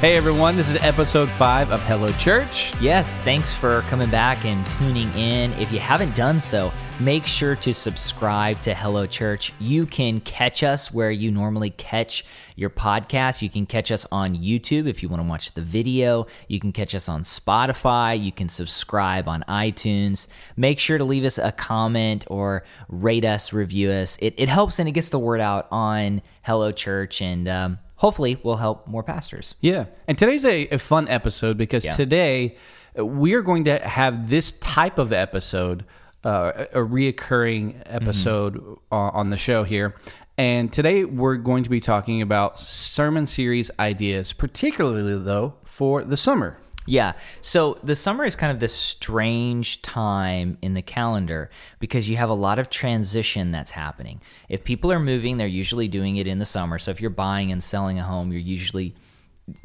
Hey 0.00 0.16
everyone, 0.16 0.54
this 0.54 0.72
is 0.72 0.80
episode 0.84 1.28
five 1.28 1.72
of 1.72 1.80
Hello 1.80 2.06
Church. 2.20 2.70
Yes, 2.80 3.16
thanks 3.16 3.52
for 3.52 3.80
coming 3.88 4.08
back 4.08 4.44
and 4.44 4.64
tuning 4.64 5.12
in. 5.14 5.52
If 5.54 5.72
you 5.72 5.80
haven't 5.80 6.14
done 6.14 6.40
so, 6.40 6.72
make 7.00 7.24
sure 7.24 7.56
to 7.56 7.74
subscribe 7.74 8.62
to 8.62 8.76
Hello 8.76 9.06
Church. 9.06 9.52
You 9.58 9.86
can 9.86 10.20
catch 10.20 10.62
us 10.62 10.92
where 10.92 11.10
you 11.10 11.32
normally 11.32 11.70
catch 11.70 12.24
your 12.54 12.70
podcast. 12.70 13.42
You 13.42 13.50
can 13.50 13.66
catch 13.66 13.90
us 13.90 14.06
on 14.12 14.36
YouTube 14.36 14.86
if 14.86 15.02
you 15.02 15.08
want 15.08 15.20
to 15.20 15.28
watch 15.28 15.50
the 15.54 15.62
video. 15.62 16.28
You 16.46 16.60
can 16.60 16.70
catch 16.70 16.94
us 16.94 17.08
on 17.08 17.22
Spotify. 17.22 18.22
You 18.22 18.30
can 18.30 18.48
subscribe 18.48 19.26
on 19.26 19.42
iTunes. 19.48 20.28
Make 20.56 20.78
sure 20.78 20.98
to 20.98 21.04
leave 21.04 21.24
us 21.24 21.38
a 21.38 21.50
comment 21.50 22.24
or 22.28 22.64
rate 22.88 23.24
us, 23.24 23.52
review 23.52 23.90
us. 23.90 24.16
It, 24.22 24.34
it 24.36 24.48
helps 24.48 24.78
and 24.78 24.88
it 24.88 24.92
gets 24.92 25.08
the 25.08 25.18
word 25.18 25.40
out 25.40 25.66
on 25.72 26.22
Hello 26.42 26.70
Church 26.70 27.20
and 27.20 27.48
um, 27.48 27.78
hopefully 27.98 28.38
will 28.42 28.56
help 28.56 28.86
more 28.86 29.02
pastors. 29.02 29.54
Yeah. 29.60 29.84
And 30.08 30.16
today's 30.18 30.44
a, 30.44 30.66
a 30.68 30.78
fun 30.78 31.06
episode 31.08 31.56
because 31.56 31.84
Yeah. 31.84 31.94
today 31.96 32.56
uh, 32.98 33.04
we 33.04 33.34
are 33.34 33.42
going 33.42 33.64
to 33.64 33.78
have 33.78 34.28
this 34.28 34.52
type 34.52 34.98
of 34.98 35.12
episode, 35.12 35.84
uh, 36.24 36.52
a 36.72 36.78
reoccurring 36.80 37.82
episode 37.86 38.56
uh, 38.90 38.94
on 38.94 39.30
the 39.30 39.36
show 39.36 39.62
here. 39.64 39.94
And 40.36 40.72
today 40.72 41.04
we're 41.04 41.36
going 41.36 41.64
to 41.64 41.70
be 41.70 41.80
talking 41.80 42.22
about 42.22 42.58
sermon 42.58 43.26
series 43.26 43.70
ideas, 43.80 44.32
particularly 44.32 45.18
though 45.22 45.54
for 45.64 46.02
the 46.04 46.16
summer. 46.16 46.56
Yeah. 46.88 47.12
So 47.40 47.78
the 47.82 47.94
summer 47.94 48.24
is 48.24 48.34
kind 48.34 48.50
of 48.50 48.60
this 48.60 48.74
strange 48.74 49.82
time 49.82 50.58
in 50.62 50.74
the 50.74 50.82
calendar 50.82 51.50
because 51.78 52.08
you 52.08 52.16
have 52.16 52.30
a 52.30 52.34
lot 52.34 52.58
of 52.58 52.70
transition 52.70 53.50
that's 53.50 53.70
happening. 53.70 54.20
If 54.48 54.64
people 54.64 54.90
are 54.90 54.98
moving, 54.98 55.36
they're 55.36 55.46
usually 55.46 55.88
doing 55.88 56.16
it 56.16 56.26
in 56.26 56.38
the 56.38 56.44
summer. 56.44 56.78
So 56.78 56.90
if 56.90 57.00
you're 57.00 57.10
buying 57.10 57.52
and 57.52 57.62
selling 57.62 57.98
a 57.98 58.04
home, 58.04 58.32
you're 58.32 58.40
usually 58.40 58.94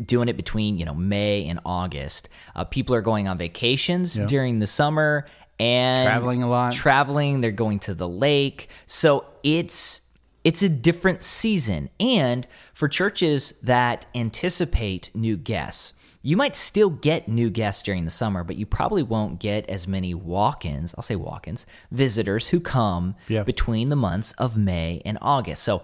doing 0.06 0.30
it 0.30 0.38
between, 0.38 0.78
you 0.78 0.86
know, 0.86 0.94
May 0.94 1.48
and 1.48 1.60
August. 1.66 2.30
Uh, 2.56 2.64
people 2.64 2.96
are 2.96 3.02
going 3.02 3.28
on 3.28 3.38
vacations 3.38 4.16
during 4.16 4.60
the 4.60 4.68
summer 4.68 5.26
and 5.60 6.06
Traveling 6.06 6.44
a 6.44 6.50
lot. 6.50 6.74
Traveling, 6.74 7.42
they're 7.42 7.52
going 7.52 7.80
to 7.80 7.94
the 7.94 8.08
lake. 8.08 8.70
So 8.86 9.26
it's 9.44 10.02
it's 10.44 10.62
a 10.62 10.70
different 10.70 11.22
season. 11.22 11.90
And 12.00 12.46
for 12.74 12.90
churches 12.90 13.54
that 13.64 14.06
anticipate 14.14 15.10
new 15.14 15.38
guests, 15.38 15.94
you 16.26 16.36
might 16.38 16.56
still 16.56 16.90
get 16.90 17.28
new 17.28 17.50
guests 17.50 17.84
during 17.84 18.06
the 18.06 18.12
summer, 18.12 18.44
but 18.44 18.56
you 18.56 18.66
probably 18.66 19.04
won't 19.04 19.40
get 19.40 19.70
as 19.70 19.88
many 19.88 20.14
walk 20.14 20.64
ins, 20.66 20.96
I'll 20.98 21.04
say 21.04 21.18
walk 21.18 21.48
ins, 21.48 21.66
visitors 21.92 22.48
who 22.48 22.60
come 22.62 23.16
Yeah. 23.28 23.44
between 23.44 23.90
the 23.90 23.96
months 23.98 24.32
of 24.34 24.56
May 24.58 25.02
and 25.06 25.18
August. 25.22 25.64
So 25.64 25.84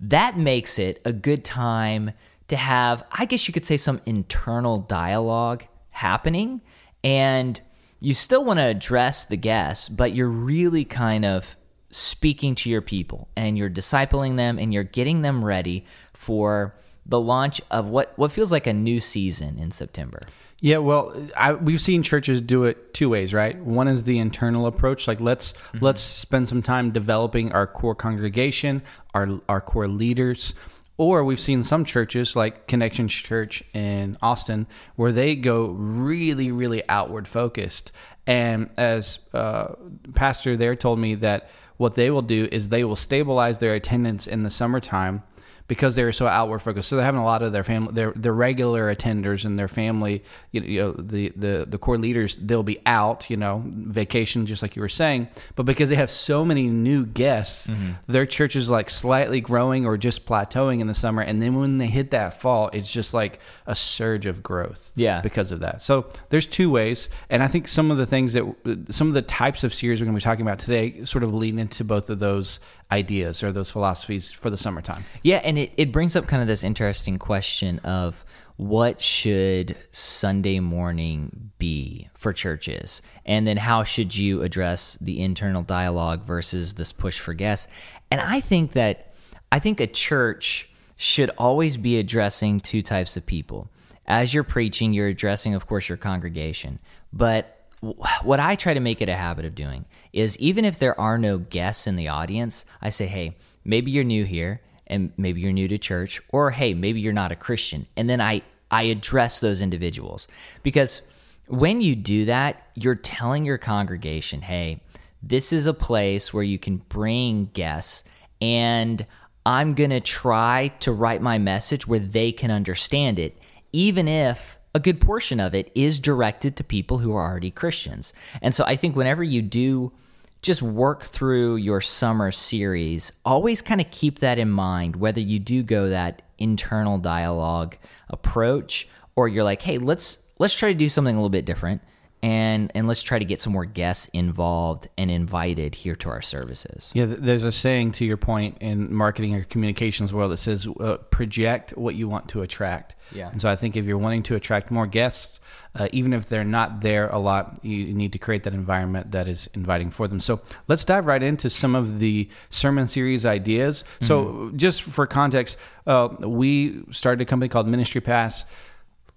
that 0.00 0.38
makes 0.38 0.78
it 0.78 1.02
a 1.04 1.12
good 1.12 1.44
time 1.44 2.12
to 2.48 2.56
have, 2.56 3.04
I 3.10 3.24
guess 3.24 3.48
you 3.48 3.52
could 3.54 3.66
say, 3.66 3.76
some 3.76 4.00
internal 4.06 4.78
dialogue 4.78 5.64
happening. 5.90 6.60
And 7.04 7.60
you 7.98 8.14
still 8.14 8.44
want 8.44 8.58
to 8.58 8.64
address 8.64 9.26
the 9.26 9.36
guests, 9.36 9.88
but 9.88 10.14
you're 10.14 10.28
really 10.28 10.84
kind 10.84 11.24
of 11.24 11.56
speaking 11.90 12.54
to 12.56 12.70
your 12.70 12.80
people 12.82 13.28
and 13.36 13.58
you're 13.58 13.68
discipling 13.70 14.36
them 14.36 14.58
and 14.58 14.72
you're 14.72 14.82
getting 14.84 15.22
them 15.22 15.44
ready 15.44 15.84
for 16.14 16.74
the 17.06 17.20
launch 17.20 17.60
of 17.70 17.86
what, 17.86 18.12
what 18.16 18.32
feels 18.32 18.52
like 18.52 18.66
a 18.66 18.72
new 18.72 19.00
season 19.00 19.58
in 19.58 19.70
September. 19.70 20.22
Yeah, 20.60 20.78
well, 20.78 21.12
I, 21.36 21.54
we've 21.54 21.80
seen 21.80 22.04
churches 22.04 22.40
do 22.40 22.64
it 22.64 22.94
two 22.94 23.08
ways, 23.08 23.34
right? 23.34 23.58
One 23.58 23.88
is 23.88 24.04
the 24.04 24.20
internal 24.20 24.66
approach, 24.66 25.08
like 25.08 25.20
let's 25.20 25.54
let's 25.80 26.00
spend 26.00 26.48
some 26.48 26.62
time 26.62 26.92
developing 26.92 27.50
our 27.50 27.66
core 27.66 27.96
congregation, 27.96 28.82
our 29.12 29.40
our 29.48 29.60
core 29.60 29.88
leaders. 29.88 30.54
Or 30.98 31.24
we've 31.24 31.40
seen 31.40 31.64
some 31.64 31.84
churches 31.84 32.36
like 32.36 32.68
Connection 32.68 33.08
Church 33.08 33.64
in 33.74 34.16
Austin 34.22 34.68
where 34.94 35.10
they 35.10 35.34
go 35.34 35.70
really, 35.70 36.52
really 36.52 36.88
outward 36.88 37.26
focused. 37.26 37.90
And 38.24 38.70
as 38.76 39.18
uh, 39.34 39.74
pastor 40.14 40.56
there 40.56 40.76
told 40.76 41.00
me 41.00 41.16
that 41.16 41.50
what 41.76 41.96
they 41.96 42.10
will 42.10 42.22
do 42.22 42.48
is 42.52 42.68
they 42.68 42.84
will 42.84 42.94
stabilize 42.94 43.58
their 43.58 43.74
attendance 43.74 44.28
in 44.28 44.44
the 44.44 44.50
summertime 44.50 45.24
because 45.68 45.96
they're 45.96 46.12
so 46.12 46.26
outward 46.26 46.60
focused. 46.60 46.88
So 46.88 46.96
they're 46.96 47.04
having 47.04 47.20
a 47.20 47.24
lot 47.24 47.42
of 47.42 47.52
their 47.52 47.64
family, 47.64 47.92
their 47.92 48.12
their 48.12 48.32
regular 48.32 48.94
attenders 48.94 49.44
and 49.44 49.58
their 49.58 49.68
family, 49.68 50.22
you 50.50 50.60
know, 50.60 50.66
you 50.66 50.80
know, 50.80 50.92
the 50.92 51.32
the 51.36 51.66
the 51.68 51.78
core 51.78 51.98
leaders, 51.98 52.36
they'll 52.36 52.62
be 52.62 52.80
out, 52.86 53.30
you 53.30 53.36
know, 53.36 53.62
vacation, 53.66 54.46
just 54.46 54.62
like 54.62 54.76
you 54.76 54.82
were 54.82 54.88
saying. 54.88 55.28
But 55.54 55.64
because 55.64 55.88
they 55.88 55.96
have 55.96 56.10
so 56.10 56.44
many 56.44 56.68
new 56.68 57.06
guests, 57.06 57.68
mm-hmm. 57.68 57.92
their 58.06 58.26
church 58.26 58.56
is 58.56 58.70
like 58.70 58.90
slightly 58.90 59.40
growing 59.40 59.86
or 59.86 59.96
just 59.96 60.26
plateauing 60.26 60.80
in 60.80 60.86
the 60.86 60.94
summer, 60.94 61.22
and 61.22 61.40
then 61.40 61.54
when 61.54 61.78
they 61.78 61.86
hit 61.86 62.10
that 62.10 62.40
fall, 62.40 62.70
it's 62.72 62.92
just 62.92 63.14
like 63.14 63.40
a 63.66 63.74
surge 63.74 64.26
of 64.26 64.42
growth. 64.42 64.92
Yeah. 64.94 65.20
because 65.20 65.52
of 65.52 65.60
that. 65.60 65.82
So 65.82 66.08
there's 66.28 66.46
two 66.46 66.70
ways, 66.70 67.08
and 67.30 67.42
I 67.42 67.48
think 67.48 67.68
some 67.68 67.90
of 67.90 67.98
the 67.98 68.06
things 68.06 68.32
that 68.34 68.44
some 68.90 69.08
of 69.08 69.14
the 69.14 69.22
types 69.22 69.64
of 69.64 69.72
series 69.72 70.00
we're 70.00 70.06
going 70.06 70.14
to 70.14 70.20
be 70.20 70.24
talking 70.24 70.42
about 70.42 70.58
today 70.58 71.04
sort 71.04 71.24
of 71.24 71.32
lean 71.32 71.58
into 71.58 71.84
both 71.84 72.10
of 72.10 72.18
those 72.18 72.60
ideas 72.92 73.42
or 73.42 73.50
those 73.50 73.70
philosophies 73.70 74.30
for 74.30 74.50
the 74.50 74.56
summertime. 74.56 75.04
Yeah, 75.22 75.38
and 75.38 75.58
it, 75.58 75.72
it 75.76 75.90
brings 75.90 76.14
up 76.14 76.26
kind 76.26 76.42
of 76.42 76.48
this 76.48 76.62
interesting 76.62 77.18
question 77.18 77.78
of 77.80 78.24
what 78.56 79.00
should 79.00 79.76
Sunday 79.90 80.60
morning 80.60 81.50
be 81.58 82.08
for 82.14 82.32
churches? 82.32 83.02
And 83.24 83.46
then 83.46 83.56
how 83.56 83.82
should 83.82 84.14
you 84.14 84.42
address 84.42 84.98
the 85.00 85.20
internal 85.20 85.62
dialogue 85.62 86.24
versus 86.24 86.74
this 86.74 86.92
push 86.92 87.18
for 87.18 87.34
guests? 87.34 87.66
And 88.10 88.20
I 88.20 88.40
think 88.40 88.72
that 88.72 89.14
I 89.50 89.58
think 89.58 89.80
a 89.80 89.86
church 89.86 90.68
should 90.96 91.30
always 91.38 91.76
be 91.76 91.98
addressing 91.98 92.60
two 92.60 92.82
types 92.82 93.16
of 93.16 93.26
people. 93.26 93.68
As 94.06 94.34
you're 94.34 94.44
preaching, 94.44 94.92
you're 94.92 95.08
addressing, 95.08 95.54
of 95.54 95.66
course, 95.66 95.88
your 95.88 95.98
congregation. 95.98 96.78
But 97.12 97.61
what 97.82 98.38
I 98.38 98.54
try 98.54 98.74
to 98.74 98.80
make 98.80 99.02
it 99.02 99.08
a 99.08 99.16
habit 99.16 99.44
of 99.44 99.56
doing 99.56 99.86
is 100.12 100.38
even 100.38 100.64
if 100.64 100.78
there 100.78 100.98
are 101.00 101.18
no 101.18 101.38
guests 101.38 101.88
in 101.88 101.96
the 101.96 102.08
audience, 102.08 102.64
I 102.80 102.90
say, 102.90 103.06
hey, 103.06 103.36
maybe 103.64 103.90
you're 103.90 104.04
new 104.04 104.24
here 104.24 104.60
and 104.86 105.12
maybe 105.16 105.40
you're 105.40 105.52
new 105.52 105.66
to 105.66 105.78
church, 105.78 106.22
or 106.28 106.52
hey, 106.52 106.74
maybe 106.74 107.00
you're 107.00 107.12
not 107.12 107.32
a 107.32 107.36
Christian. 107.36 107.86
And 107.96 108.08
then 108.08 108.20
I, 108.20 108.42
I 108.70 108.84
address 108.84 109.40
those 109.40 109.62
individuals 109.62 110.28
because 110.62 111.02
when 111.46 111.80
you 111.80 111.96
do 111.96 112.24
that, 112.26 112.68
you're 112.74 112.94
telling 112.94 113.44
your 113.44 113.58
congregation, 113.58 114.42
hey, 114.42 114.80
this 115.20 115.52
is 115.52 115.66
a 115.66 115.74
place 115.74 116.32
where 116.32 116.44
you 116.44 116.58
can 116.58 116.76
bring 116.76 117.46
guests 117.52 118.04
and 118.40 119.04
I'm 119.44 119.74
going 119.74 119.90
to 119.90 120.00
try 120.00 120.68
to 120.80 120.92
write 120.92 121.20
my 121.20 121.38
message 121.38 121.88
where 121.88 121.98
they 121.98 122.30
can 122.30 122.52
understand 122.52 123.18
it, 123.18 123.38
even 123.72 124.06
if 124.06 124.56
a 124.74 124.80
good 124.80 125.00
portion 125.00 125.40
of 125.40 125.54
it 125.54 125.70
is 125.74 125.98
directed 125.98 126.56
to 126.56 126.64
people 126.64 126.98
who 126.98 127.14
are 127.14 127.28
already 127.28 127.50
Christians. 127.50 128.12
And 128.40 128.54
so 128.54 128.64
I 128.64 128.76
think 128.76 128.96
whenever 128.96 129.22
you 129.22 129.42
do 129.42 129.92
just 130.40 130.62
work 130.62 131.04
through 131.04 131.56
your 131.56 131.80
summer 131.80 132.32
series, 132.32 133.12
always 133.24 133.62
kind 133.62 133.80
of 133.80 133.90
keep 133.90 134.18
that 134.18 134.38
in 134.38 134.50
mind, 134.50 134.96
whether 134.96 135.20
you 135.20 135.38
do 135.38 135.62
go 135.62 135.88
that 135.90 136.22
internal 136.38 136.98
dialogue 136.98 137.76
approach 138.08 138.88
or 139.14 139.28
you're 139.28 139.44
like, 139.44 139.62
hey, 139.62 139.78
let's 139.78 140.18
let's 140.38 140.54
try 140.54 140.72
to 140.72 140.78
do 140.78 140.88
something 140.88 141.14
a 141.14 141.18
little 141.18 141.30
bit 141.30 141.44
different 141.44 141.82
and 142.22 142.70
and 142.74 142.86
let's 142.86 143.02
try 143.02 143.18
to 143.18 143.24
get 143.24 143.40
some 143.40 143.52
more 143.52 143.64
guests 143.64 144.08
involved 144.12 144.88
and 144.96 145.10
invited 145.10 145.74
here 145.74 145.96
to 145.96 146.08
our 146.08 146.22
services. 146.22 146.92
Yeah, 146.94 147.06
there's 147.06 147.42
a 147.42 147.50
saying 147.50 147.92
to 147.92 148.04
your 148.04 148.16
point 148.16 148.58
in 148.60 148.94
marketing 148.94 149.34
or 149.34 149.42
communications 149.44 150.12
world 150.12 150.30
that 150.30 150.36
says 150.36 150.68
uh, 150.78 150.98
project 151.10 151.76
what 151.76 151.96
you 151.96 152.08
want 152.08 152.28
to 152.28 152.42
attract. 152.42 152.94
Yeah. 153.10 153.30
And 153.30 153.40
so 153.40 153.48
I 153.48 153.56
think 153.56 153.76
if 153.76 153.84
you're 153.84 153.98
wanting 153.98 154.22
to 154.24 154.36
attract 154.36 154.70
more 154.70 154.86
guests, 154.86 155.40
uh, 155.74 155.88
even 155.92 156.12
if 156.12 156.28
they're 156.28 156.44
not 156.44 156.80
there 156.80 157.08
a 157.08 157.18
lot, 157.18 157.58
you 157.62 157.92
need 157.92 158.12
to 158.12 158.18
create 158.18 158.44
that 158.44 158.54
environment 158.54 159.10
that 159.10 159.26
is 159.26 159.50
inviting 159.52 159.90
for 159.90 160.06
them. 160.06 160.20
So 160.20 160.40
let's 160.68 160.84
dive 160.84 161.06
right 161.06 161.22
into 161.22 161.50
some 161.50 161.74
of 161.74 161.98
the 161.98 162.28
sermon 162.50 162.86
series 162.86 163.26
ideas. 163.26 163.84
So 164.00 164.52
just 164.56 164.82
for 164.82 165.06
context, 165.06 165.58
uh, 165.86 166.08
we 166.20 166.84
started 166.90 167.20
a 167.20 167.24
company 167.24 167.48
called 167.48 167.66
Ministry 167.66 168.00
Pass 168.00 168.46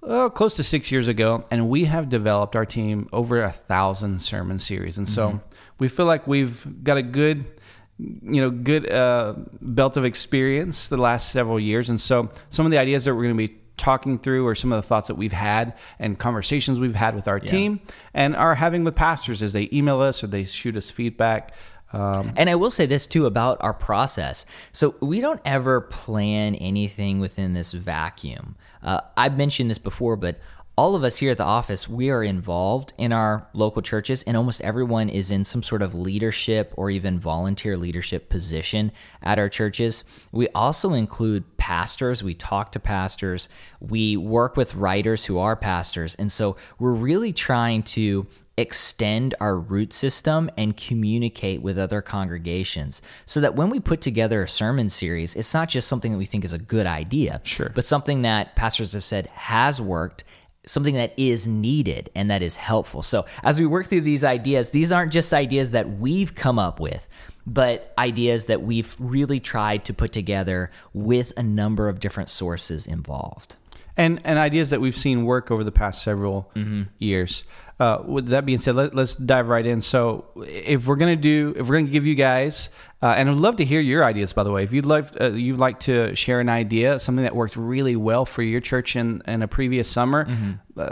uh, 0.05 0.29
close 0.29 0.55
to 0.55 0.63
six 0.63 0.91
years 0.91 1.07
ago, 1.07 1.43
and 1.51 1.69
we 1.69 1.85
have 1.85 2.09
developed 2.09 2.55
our 2.55 2.65
team 2.65 3.09
over 3.11 3.41
a 3.41 3.51
thousand 3.51 4.21
sermon 4.21 4.59
series, 4.59 4.97
and 4.97 5.07
so 5.07 5.41
we 5.79 5.87
feel 5.87 6.05
like 6.05 6.27
we've 6.27 6.65
got 6.83 6.97
a 6.97 7.03
good, 7.03 7.45
you 7.97 8.41
know, 8.41 8.49
good 8.49 8.89
uh, 8.89 9.33
belt 9.61 9.97
of 9.97 10.05
experience 10.05 10.87
the 10.87 10.97
last 10.97 11.31
several 11.31 11.59
years, 11.59 11.89
and 11.89 11.99
so 11.99 12.29
some 12.49 12.65
of 12.65 12.71
the 12.71 12.77
ideas 12.77 13.05
that 13.05 13.15
we're 13.15 13.23
going 13.23 13.37
to 13.37 13.47
be 13.47 13.55
talking 13.77 14.17
through 14.17 14.47
or 14.47 14.55
some 14.55 14.71
of 14.71 14.81
the 14.81 14.87
thoughts 14.87 15.09
that 15.09 15.15
we've 15.15 15.33
had 15.33 15.73
and 15.99 16.17
conversations 16.17 16.79
we've 16.79 16.95
had 16.95 17.13
with 17.13 17.27
our 17.27 17.41
team 17.41 17.81
and 18.13 18.33
are 18.33 18.55
having 18.55 18.85
with 18.85 18.95
pastors 18.95 19.41
as 19.41 19.51
they 19.51 19.67
email 19.73 19.99
us 19.99 20.23
or 20.23 20.27
they 20.27 20.45
shoot 20.45 20.77
us 20.77 20.89
feedback. 20.89 21.53
Um, 21.91 22.31
And 22.37 22.49
I 22.49 22.55
will 22.55 22.71
say 22.71 22.85
this 22.85 23.05
too 23.05 23.25
about 23.25 23.57
our 23.61 23.73
process. 23.73 24.45
So 24.71 24.95
we 25.01 25.19
don't 25.19 25.41
ever 25.43 25.81
plan 25.81 26.55
anything 26.55 27.19
within 27.19 27.51
this 27.51 27.73
vacuum. 27.73 28.55
Uh, 28.85 29.01
I've 29.17 29.35
mentioned 29.35 29.69
this 29.69 29.79
before, 29.79 30.15
but 30.15 30.39
all 30.77 30.93
of 30.93 31.05
us 31.05 31.17
here 31.17 31.31
at 31.31 31.37
the 31.37 31.43
office, 31.43 31.87
we 31.87 32.09
are 32.09 32.21
involved 32.21 32.91
in 32.97 33.13
our 33.13 33.47
local 33.53 33.81
churches, 33.81 34.23
and 34.23 34.35
almost 34.35 34.59
everyone 34.61 35.07
is 35.07 35.31
in 35.31 35.45
some 35.45 35.63
sort 35.63 35.81
of 35.81 35.95
leadership 35.95 36.73
or 36.75 36.89
even 36.89 37.17
volunteer 37.17 37.77
leadership 37.77 38.29
position 38.29 38.91
at 39.23 39.39
our 39.39 39.47
churches. 39.47 40.03
We 40.33 40.49
also 40.49 40.93
include 40.93 41.57
pastors. 41.57 42.23
We 42.23 42.33
talk 42.33 42.73
to 42.73 42.79
pastors. 42.79 43.47
We 43.79 44.17
work 44.17 44.57
with 44.57 44.75
writers 44.75 45.25
who 45.25 45.39
are 45.39 45.55
pastors. 45.55 46.13
And 46.15 46.29
so 46.29 46.57
we're 46.77 46.91
really 46.91 47.31
trying 47.31 47.83
to 47.83 48.27
extend 48.57 49.35
our 49.39 49.57
root 49.57 49.91
system 49.91 50.49
and 50.57 50.77
communicate 50.77 51.61
with 51.61 51.77
other 51.77 52.01
congregations 52.01 53.01
so 53.25 53.41
that 53.41 53.55
when 53.55 53.69
we 53.69 53.79
put 53.79 53.99
together 54.01 54.43
a 54.43 54.49
sermon 54.49 54.87
series, 54.87 55.35
it's 55.35 55.53
not 55.53 55.67
just 55.67 55.87
something 55.87 56.11
that 56.13 56.17
we 56.17 56.25
think 56.25 56.45
is 56.45 56.53
a 56.53 56.57
good 56.57 56.87
idea, 56.87 57.41
Sure. 57.43 57.71
but 57.75 57.83
something 57.83 58.21
that 58.21 58.55
pastors 58.55 58.93
have 58.93 59.03
said 59.03 59.27
has 59.27 59.81
worked. 59.81 60.23
Something 60.67 60.95
that 60.95 61.13
is 61.15 61.45
needed 61.45 62.09
and 62.15 62.31
that 62.31 62.41
is 62.41 62.55
helpful. 62.55 63.03
So, 63.03 63.25
as 63.43 63.59
we 63.59 63.67
work 63.67 63.85
through 63.85 64.01
these 64.01 64.23
ideas, 64.23 64.71
these 64.71 64.91
aren't 64.91 65.13
just 65.13 65.31
ideas 65.31 65.69
that 65.71 65.99
we've 65.99 66.33
come 66.33 66.57
up 66.57 66.79
with, 66.79 67.07
but 67.45 67.93
ideas 67.99 68.45
that 68.45 68.63
we've 68.63 68.95
really 68.97 69.39
tried 69.39 69.85
to 69.85 69.93
put 69.93 70.11
together 70.11 70.71
with 70.91 71.31
a 71.37 71.43
number 71.43 71.87
of 71.87 71.99
different 71.99 72.31
sources 72.31 72.87
involved. 72.87 73.57
and 73.97 74.19
and 74.23 74.39
ideas 74.39 74.71
that 74.71 74.81
we've 74.81 74.97
seen 74.97 75.23
work 75.23 75.51
over 75.51 75.63
the 75.63 75.71
past 75.71 76.03
several 76.03 76.49
mm-hmm. 76.55 76.83
years. 76.97 77.43
Uh, 77.77 78.01
with 78.05 78.27
that 78.27 78.45
being 78.45 78.59
said, 78.61 78.73
let, 78.75 78.95
let's 78.95 79.15
dive 79.15 79.49
right 79.49 79.65
in. 79.65 79.81
So, 79.81 80.25
if 80.47 80.87
we're 80.87 80.95
gonna 80.95 81.17
do, 81.17 81.53
if 81.57 81.67
we're 81.67 81.77
gonna 81.79 81.91
give 81.91 82.05
you 82.05 82.15
guys, 82.15 82.69
uh, 83.01 83.07
and 83.17 83.29
I'd 83.29 83.35
love 83.35 83.57
to 83.57 83.65
hear 83.65 83.81
your 83.81 84.03
ideas, 84.03 84.31
by 84.31 84.43
the 84.45 84.51
way. 84.51 84.63
If 84.63 84.71
you'd 84.71 84.85
like, 84.85 85.07
uh, 85.19 85.31
you'd 85.33 85.57
like 85.57 85.81
to 85.81 86.15
share 86.15 86.39
an 86.39 86.47
idea, 86.47 86.99
something 86.99 87.23
that 87.23 87.35
worked 87.35 87.57
really 87.57 87.97
well 87.97 88.25
for 88.25 88.43
your 88.43 88.61
church 88.61 88.95
in, 88.95 89.21
in 89.27 89.41
a 89.43 89.47
previous 89.47 89.89
summer, 89.89 90.25
uh, 90.77 90.91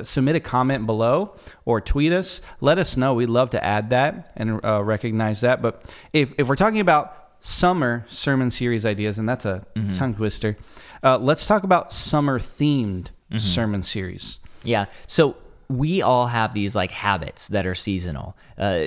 s- 0.00 0.08
submit 0.08 0.34
a 0.36 0.40
comment 0.40 0.86
below 0.86 1.36
or 1.66 1.82
tweet 1.82 2.12
us. 2.12 2.40
Let 2.62 2.78
us 2.78 2.96
know. 2.96 3.12
We'd 3.12 3.28
love 3.28 3.50
to 3.50 3.62
add 3.62 3.90
that 3.90 4.32
and 4.36 4.64
uh, 4.64 4.82
recognize 4.82 5.42
that. 5.42 5.60
But 5.60 5.92
if 6.14 6.32
if 6.38 6.48
we're 6.48 6.56
talking 6.56 6.80
about 6.80 7.14
summer 7.40 8.06
sermon 8.08 8.50
series 8.50 8.86
ideas, 8.86 9.18
and 9.18 9.28
that's 9.28 9.44
a 9.44 9.66
tongue 9.98 10.14
twister. 10.14 10.56
Uh, 11.04 11.18
let's 11.18 11.46
talk 11.46 11.62
about 11.64 11.92
summer 11.92 12.38
themed 12.38 13.08
sermon 13.36 13.82
series. 13.82 14.38
Yeah. 14.62 14.86
So 15.06 15.36
we 15.76 16.02
all 16.02 16.26
have 16.26 16.54
these 16.54 16.76
like 16.76 16.90
habits 16.90 17.48
that 17.48 17.66
are 17.66 17.74
seasonal. 17.74 18.36
Uh, 18.56 18.86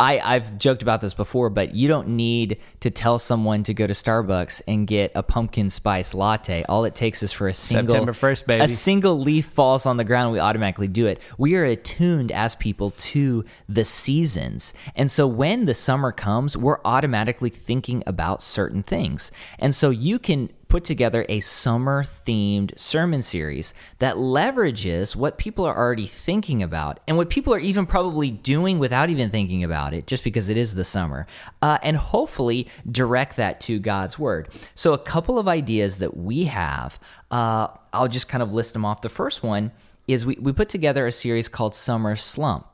I, 0.00 0.20
I've 0.20 0.58
joked 0.58 0.82
about 0.82 1.00
this 1.00 1.12
before, 1.12 1.50
but 1.50 1.74
you 1.74 1.88
don't 1.88 2.10
need 2.10 2.58
to 2.80 2.90
tell 2.90 3.18
someone 3.18 3.64
to 3.64 3.74
go 3.74 3.84
to 3.84 3.92
Starbucks 3.92 4.62
and 4.68 4.86
get 4.86 5.10
a 5.16 5.24
pumpkin 5.24 5.70
spice 5.70 6.14
latte. 6.14 6.62
All 6.68 6.84
it 6.84 6.94
takes 6.94 7.24
is 7.24 7.32
for 7.32 7.48
a 7.48 7.54
single 7.54 7.94
September 7.94 8.12
1st, 8.12 8.46
baby. 8.46 8.64
A 8.64 8.68
single 8.68 9.18
leaf 9.18 9.46
falls 9.46 9.86
on 9.86 9.96
the 9.96 10.04
ground, 10.04 10.32
we 10.32 10.38
automatically 10.38 10.86
do 10.86 11.06
it. 11.06 11.20
We 11.36 11.56
are 11.56 11.64
attuned 11.64 12.30
as 12.30 12.54
people 12.54 12.90
to 12.90 13.44
the 13.68 13.84
seasons. 13.84 14.72
And 14.94 15.10
so 15.10 15.26
when 15.26 15.64
the 15.64 15.74
summer 15.74 16.12
comes, 16.12 16.56
we're 16.56 16.78
automatically 16.84 17.50
thinking 17.50 18.04
about 18.06 18.40
certain 18.40 18.84
things. 18.84 19.32
And 19.58 19.74
so 19.74 19.90
you 19.90 20.20
can 20.20 20.50
put 20.68 20.84
together 20.84 21.24
a 21.28 21.40
summer 21.40 22.04
themed 22.04 22.78
sermon 22.78 23.22
series 23.22 23.72
that 23.98 24.16
leverages 24.16 25.16
what 25.16 25.38
people 25.38 25.64
are 25.64 25.76
already 25.76 26.06
thinking 26.06 26.62
about 26.62 27.00
and 27.08 27.16
what 27.16 27.30
people 27.30 27.54
are 27.54 27.58
even 27.58 27.86
probably 27.86 28.30
doing 28.30 28.78
without 28.78 29.10
even 29.10 29.30
thinking 29.30 29.64
about 29.64 29.94
it, 29.94 30.06
just 30.06 30.22
because 30.22 30.48
it 30.48 30.56
is 30.56 30.74
the 30.74 30.84
summer, 30.84 31.26
uh, 31.62 31.78
and 31.82 31.96
hopefully 31.96 32.68
direct 32.90 33.36
that 33.36 33.60
to 33.60 33.78
God's 33.78 34.18
word. 34.18 34.48
So, 34.74 34.92
a 34.92 34.98
couple 34.98 35.38
of 35.38 35.48
ideas 35.48 35.98
that 35.98 36.16
we 36.16 36.44
have, 36.44 36.98
uh, 37.30 37.68
I'll 37.92 38.08
just 38.08 38.28
kind 38.28 38.42
of 38.42 38.52
list 38.52 38.74
them 38.74 38.84
off. 38.84 39.00
The 39.00 39.08
first 39.08 39.42
one 39.42 39.72
is 40.06 40.26
we, 40.26 40.36
we 40.40 40.52
put 40.52 40.68
together 40.68 41.06
a 41.06 41.12
series 41.12 41.48
called 41.48 41.74
Summer 41.74 42.16
Slump. 42.16 42.66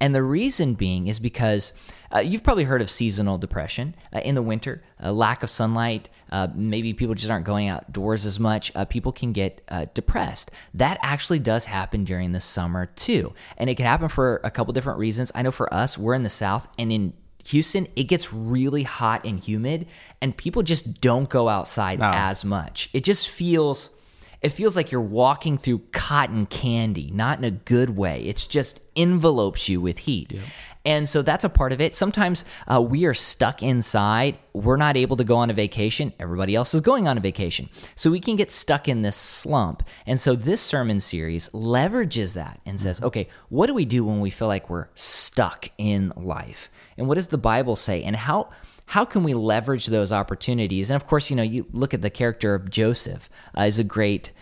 And 0.00 0.14
the 0.14 0.22
reason 0.22 0.74
being 0.74 1.06
is 1.06 1.20
because 1.20 1.72
uh, 2.14 2.18
you've 2.18 2.42
probably 2.42 2.64
heard 2.64 2.82
of 2.82 2.90
seasonal 2.90 3.38
depression 3.38 3.94
uh, 4.14 4.20
in 4.20 4.34
the 4.34 4.42
winter, 4.42 4.82
uh, 5.02 5.12
lack 5.12 5.42
of 5.42 5.50
sunlight. 5.50 6.08
Uh, 6.30 6.48
maybe 6.54 6.92
people 6.94 7.14
just 7.14 7.30
aren't 7.30 7.44
going 7.44 7.68
outdoors 7.68 8.26
as 8.26 8.38
much. 8.38 8.72
Uh, 8.74 8.84
people 8.84 9.12
can 9.12 9.32
get 9.32 9.62
uh, 9.68 9.86
depressed. 9.94 10.50
That 10.74 10.98
actually 11.02 11.38
does 11.38 11.66
happen 11.66 12.04
during 12.04 12.32
the 12.32 12.40
summer 12.40 12.86
too, 12.86 13.32
and 13.56 13.68
it 13.68 13.76
can 13.76 13.86
happen 13.86 14.08
for 14.08 14.40
a 14.44 14.50
couple 14.50 14.72
different 14.72 14.98
reasons. 14.98 15.32
I 15.34 15.42
know 15.42 15.50
for 15.50 15.72
us, 15.72 15.96
we're 15.96 16.14
in 16.14 16.22
the 16.22 16.30
South, 16.30 16.68
and 16.78 16.92
in 16.92 17.12
Houston, 17.46 17.88
it 17.96 18.04
gets 18.04 18.32
really 18.32 18.84
hot 18.84 19.24
and 19.24 19.40
humid, 19.40 19.86
and 20.20 20.36
people 20.36 20.62
just 20.62 21.00
don't 21.00 21.28
go 21.28 21.48
outside 21.48 22.00
as 22.00 22.44
much. 22.44 22.88
It 22.92 23.04
just 23.04 23.28
feels 23.28 23.90
it 24.42 24.50
feels 24.50 24.76
like 24.76 24.90
you're 24.90 25.00
walking 25.00 25.56
through 25.56 25.78
cotton 25.92 26.46
candy, 26.46 27.10
not 27.12 27.38
in 27.38 27.44
a 27.44 27.50
good 27.50 27.90
way. 27.90 28.22
It's 28.24 28.46
just 28.46 28.80
envelopes 28.96 29.68
you 29.68 29.80
with 29.80 29.98
heat. 29.98 30.38
And 30.84 31.08
so 31.08 31.22
that's 31.22 31.44
a 31.44 31.48
part 31.48 31.72
of 31.72 31.80
it. 31.80 31.94
Sometimes 31.94 32.44
uh, 32.66 32.80
we 32.80 33.06
are 33.06 33.14
stuck 33.14 33.62
inside. 33.62 34.36
We're 34.52 34.76
not 34.76 34.96
able 34.96 35.16
to 35.16 35.24
go 35.24 35.36
on 35.36 35.48
a 35.48 35.54
vacation. 35.54 36.12
Everybody 36.18 36.56
else 36.56 36.74
is 36.74 36.80
going 36.80 37.06
on 37.06 37.16
a 37.16 37.20
vacation. 37.20 37.68
So 37.94 38.10
we 38.10 38.18
can 38.18 38.34
get 38.34 38.50
stuck 38.50 38.88
in 38.88 39.02
this 39.02 39.16
slump. 39.16 39.84
And 40.06 40.18
so 40.18 40.34
this 40.34 40.60
sermon 40.60 40.98
series 40.98 41.48
leverages 41.50 42.34
that 42.34 42.60
and 42.66 42.80
says, 42.80 43.00
okay, 43.00 43.28
what 43.48 43.68
do 43.68 43.74
we 43.74 43.84
do 43.84 44.04
when 44.04 44.18
we 44.18 44.30
feel 44.30 44.48
like 44.48 44.68
we're 44.68 44.88
stuck 44.96 45.70
in 45.78 46.12
life? 46.16 46.68
And 46.98 47.06
what 47.06 47.14
does 47.14 47.28
the 47.28 47.38
Bible 47.38 47.76
say? 47.76 48.02
And 48.02 48.16
how 48.16 48.50
how 48.92 49.06
can 49.06 49.22
we 49.22 49.32
leverage 49.32 49.86
those 49.86 50.12
opportunities? 50.12 50.90
And 50.90 51.00
of 51.00 51.06
course, 51.06 51.30
you 51.30 51.36
know, 51.36 51.42
you 51.42 51.64
look 51.72 51.94
at 51.94 52.02
the 52.02 52.10
character 52.10 52.54
of 52.54 52.68
Joseph 52.68 53.30
uh, 53.56 53.62
is 53.62 53.78
a 53.78 53.84
great 53.84 54.32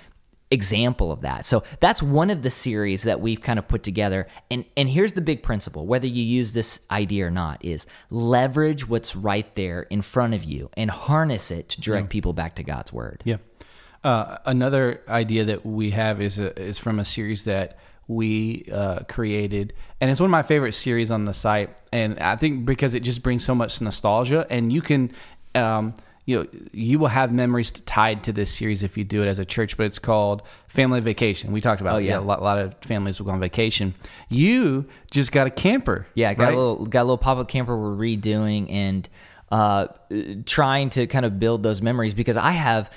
example 0.50 1.12
of 1.12 1.20
that. 1.20 1.46
So 1.46 1.62
that's 1.78 2.02
one 2.02 2.30
of 2.30 2.42
the 2.42 2.50
series 2.50 3.04
that 3.04 3.20
we've 3.20 3.40
kind 3.40 3.60
of 3.60 3.68
put 3.68 3.84
together. 3.84 4.26
And 4.50 4.64
and 4.76 4.90
here's 4.90 5.12
the 5.12 5.20
big 5.20 5.44
principle, 5.44 5.86
whether 5.86 6.08
you 6.08 6.24
use 6.24 6.52
this 6.52 6.80
idea 6.90 7.28
or 7.28 7.30
not, 7.30 7.64
is 7.64 7.86
leverage 8.10 8.88
what's 8.88 9.14
right 9.14 9.54
there 9.54 9.82
in 9.82 10.02
front 10.02 10.34
of 10.34 10.42
you 10.42 10.68
and 10.76 10.90
harness 10.90 11.52
it 11.52 11.68
to 11.68 11.80
direct 11.80 12.08
people 12.08 12.32
back 12.32 12.56
to 12.56 12.64
God's 12.64 12.92
word. 12.92 13.22
Yeah. 13.24 13.36
Uh, 14.02 14.38
another 14.46 15.00
idea 15.08 15.44
that 15.44 15.64
we 15.64 15.92
have 15.92 16.20
is 16.20 16.40
a, 16.40 16.60
is 16.60 16.76
from 16.76 16.98
a 16.98 17.04
series 17.04 17.44
that 17.44 17.78
we 18.10 18.66
uh, 18.72 19.04
created, 19.08 19.72
and 20.00 20.10
it's 20.10 20.18
one 20.18 20.26
of 20.26 20.32
my 20.32 20.42
favorite 20.42 20.72
series 20.72 21.12
on 21.12 21.26
the 21.26 21.32
site. 21.32 21.70
And 21.92 22.18
I 22.18 22.34
think 22.34 22.66
because 22.66 22.94
it 22.94 23.00
just 23.00 23.22
brings 23.22 23.44
so 23.44 23.54
much 23.54 23.80
nostalgia, 23.80 24.48
and 24.50 24.72
you 24.72 24.82
can, 24.82 25.12
um, 25.54 25.94
you 26.26 26.40
know, 26.40 26.46
you 26.72 26.98
will 26.98 27.06
have 27.06 27.32
memories 27.32 27.70
tied 27.70 28.24
to 28.24 28.32
this 28.32 28.50
series 28.50 28.82
if 28.82 28.98
you 28.98 29.04
do 29.04 29.22
it 29.22 29.28
as 29.28 29.38
a 29.38 29.44
church. 29.44 29.76
But 29.76 29.86
it's 29.86 30.00
called 30.00 30.42
Family 30.66 30.98
Vacation. 30.98 31.52
We 31.52 31.60
talked 31.60 31.80
about, 31.80 31.94
oh, 31.94 31.98
yeah. 31.98 32.18
a, 32.18 32.20
lot, 32.20 32.40
a 32.40 32.42
lot 32.42 32.58
of 32.58 32.74
families 32.82 33.20
will 33.20 33.26
go 33.26 33.32
on 33.32 33.38
vacation. 33.38 33.94
You 34.28 34.86
just 35.12 35.30
got 35.30 35.46
a 35.46 35.50
camper, 35.50 36.08
Yeah, 36.14 36.34
got 36.34 36.46
right? 36.46 36.54
a 36.54 36.56
little 36.56 36.86
got 36.86 37.02
a 37.02 37.04
little 37.04 37.18
pop 37.18 37.38
up 37.38 37.48
camper 37.48 37.78
we're 37.78 37.96
redoing 37.96 38.72
and 38.72 39.08
uh, 39.50 39.88
trying 40.46 40.90
to 40.90 41.06
kind 41.06 41.24
of 41.24 41.40
build 41.40 41.62
those 41.62 41.82
memories 41.82 42.14
because 42.14 42.36
I 42.36 42.52
have 42.52 42.92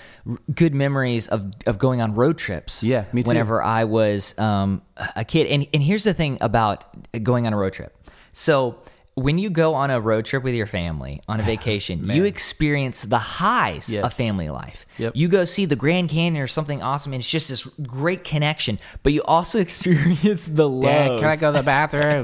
good 0.53 0.73
memories 0.73 1.27
of 1.27 1.51
of 1.65 1.79
going 1.79 2.01
on 2.01 2.15
road 2.15 2.37
trips. 2.37 2.83
Yeah, 2.83 3.05
me 3.11 3.23
too. 3.23 3.27
Whenever 3.27 3.61
I 3.63 3.85
was 3.85 4.37
um, 4.37 4.81
a 5.15 5.25
kid, 5.25 5.47
and 5.47 5.67
and 5.73 5.81
here's 5.81 6.03
the 6.03 6.13
thing 6.13 6.37
about 6.41 6.85
going 7.23 7.47
on 7.47 7.53
a 7.53 7.57
road 7.57 7.73
trip. 7.73 7.97
So 8.33 8.77
when 9.15 9.37
you 9.37 9.49
go 9.49 9.75
on 9.75 9.91
a 9.91 9.99
road 10.01 10.25
trip 10.25 10.43
with 10.43 10.55
your 10.55 10.65
family 10.65 11.21
on 11.27 11.39
a 11.39 11.43
vacation, 11.53 12.09
you 12.09 12.23
experience 12.23 13.03
the 13.03 13.17
highs 13.19 13.91
Yes. 13.93 14.03
of 14.03 14.13
family 14.13 14.49
life. 14.49 14.85
Yep. 14.97 15.13
You 15.15 15.27
go 15.27 15.45
see 15.45 15.65
the 15.65 15.75
Grand 15.75 16.09
Canyon 16.09 16.41
or 16.41 16.47
something 16.47 16.81
awesome, 16.81 17.13
and 17.13 17.19
it's 17.21 17.29
just 17.29 17.49
this 17.49 17.65
great 17.85 18.23
connection. 18.23 18.79
But 19.03 19.13
you 19.13 19.23
also 19.23 19.59
experience 19.67 20.45
the 20.47 20.67
lows 20.69 20.83
Dad, 20.83 21.19
can 21.19 21.27
I 21.29 21.35
go 21.35 21.51
to 21.51 21.57
the 21.59 21.63
bathroom? 21.75 22.23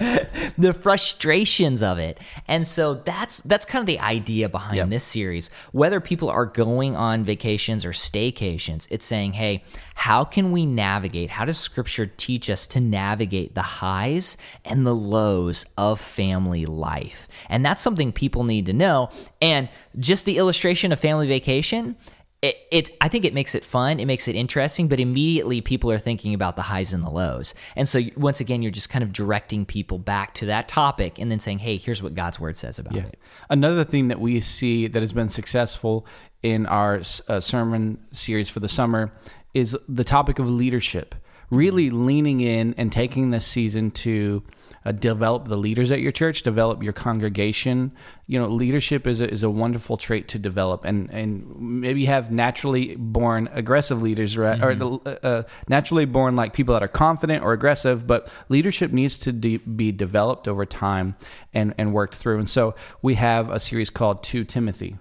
the 0.58 0.74
frustrations 0.74 1.82
of 1.84 1.98
it. 2.00 2.20
And 2.48 2.66
so 2.66 2.96
that's 2.96 3.42
that's 3.42 3.66
kind 3.66 3.82
of 3.82 3.88
the 3.88 4.00
idea 4.00 4.50
behind 4.50 4.78
Yep. 4.78 4.90
this 4.90 5.04
series. 5.04 5.50
Whether 5.72 6.00
people 6.00 6.30
are 6.30 6.46
going 6.46 6.96
on 6.96 7.24
vacations 7.24 7.86
or 7.86 7.92
staycations, 7.92 8.88
it's 8.90 9.06
saying, 9.06 9.34
"Hey, 9.34 9.64
how 9.96 10.24
can 10.24 10.52
we 10.52 10.66
navigate? 10.66 11.30
How 11.32 11.46
does 11.46 11.58
scripture 11.58 12.06
teach 12.06 12.50
us 12.50 12.66
to 12.68 12.80
navigate 12.80 13.54
the 13.56 13.62
highs 13.62 14.38
and 14.66 14.86
the 14.86 14.96
lows 14.96 15.66
of 15.78 16.00
family 16.00 16.66
life?" 16.66 16.79
And 17.50 17.66
that's 17.66 17.82
something 17.82 18.12
people 18.12 18.44
need 18.44 18.66
to 18.68 18.74
know. 18.74 19.10
And 19.42 19.70
just 20.00 20.26
the 20.26 20.38
illustration 20.38 20.92
of 20.92 21.00
family 21.00 21.28
vacation, 21.28 21.96
it, 22.42 22.56
it 22.72 22.90
I 23.02 23.10
think 23.10 23.26
it 23.26 23.34
makes 23.34 23.54
it 23.54 23.66
fun, 23.66 24.00
it 24.00 24.06
makes 24.06 24.28
it 24.28 24.36
interesting, 24.36 24.88
but 24.88 25.00
immediately 25.00 25.60
people 25.60 25.92
are 25.92 25.98
thinking 25.98 26.34
about 26.34 26.56
the 26.56 26.62
highs 26.62 26.94
and 26.94 27.04
the 27.04 27.10
lows. 27.10 27.54
And 27.76 27.88
so 27.88 28.02
once 28.16 28.40
again, 28.40 28.62
you're 28.62 28.72
just 28.72 28.90
kind 28.90 29.04
of 29.04 29.12
directing 29.12 29.66
people 29.66 29.98
back 29.98 30.34
to 30.36 30.46
that 30.46 30.70
topic 30.70 31.20
and 31.20 31.30
then 31.30 31.40
saying, 31.40 31.60
"Hey, 31.60 31.76
here's 31.76 32.02
what 32.02 32.16
God's 32.16 32.40
word 32.40 32.56
says 32.56 32.80
about 32.80 32.96
it." 32.96 33.20
Another 33.50 33.84
thing 33.84 34.08
that 34.08 34.22
we 34.22 34.40
see 34.40 34.88
that 34.88 35.02
has 35.02 35.12
been 35.12 35.30
successful 35.30 36.06
in 36.42 36.66
our 36.66 37.02
uh, 37.28 37.40
sermon 37.42 37.98
series 38.14 38.48
for 38.48 38.62
the 38.62 38.70
summer 38.70 39.12
is 39.54 39.78
the 39.90 40.06
topic 40.06 40.40
of 40.40 40.50
leadership. 40.50 41.16
Really 41.50 41.90
leaning 41.90 42.40
in 42.40 42.74
and 42.78 42.92
taking 42.92 43.32
this 43.32 43.46
season 43.46 43.92
to 43.92 44.44
uh, 44.90 44.92
develop 44.92 45.48
the 45.48 45.56
leaders 45.56 45.92
at 45.92 46.02
your 46.02 46.12
church, 46.12 46.42
develop 46.42 46.82
your 46.82 46.94
congregation. 46.94 47.92
You 48.26 48.40
know, 48.40 48.48
leadership 48.48 49.06
is 49.06 49.22
a, 49.22 49.30
is 49.30 49.44
a 49.44 49.50
wonderful 49.50 49.98
trait 49.98 50.28
to 50.30 50.40
develop, 50.40 50.84
and 50.84 51.10
and 51.12 51.56
maybe 51.60 52.02
you 52.02 52.08
have 52.08 52.32
naturally 52.32 52.96
born 52.96 53.50
aggressive 53.54 54.02
leaders, 54.02 54.36
right? 54.36 54.60
Or 54.64 54.72
uh, 55.06 55.10
uh, 55.10 55.44
naturally 55.68 56.06
born 56.06 56.36
like 56.36 56.54
people 56.54 56.74
that 56.74 56.82
are 56.82 56.88
confident 56.88 57.44
or 57.44 57.54
aggressive, 57.54 58.08
but 58.08 58.32
leadership 58.50 58.92
needs 58.92 59.20
to 59.20 59.32
de- 59.32 59.58
be 59.58 59.92
developed 59.92 60.48
over 60.48 60.66
time 60.66 61.16
and 61.54 61.76
and 61.78 61.94
worked 61.94 62.16
through. 62.16 62.40
And 62.40 62.50
so 62.50 62.74
we 63.04 63.14
have 63.16 63.52
a 63.52 63.60
series 63.60 63.92
called 63.92 64.24
To 64.24 64.44
Timothy, 64.44 64.98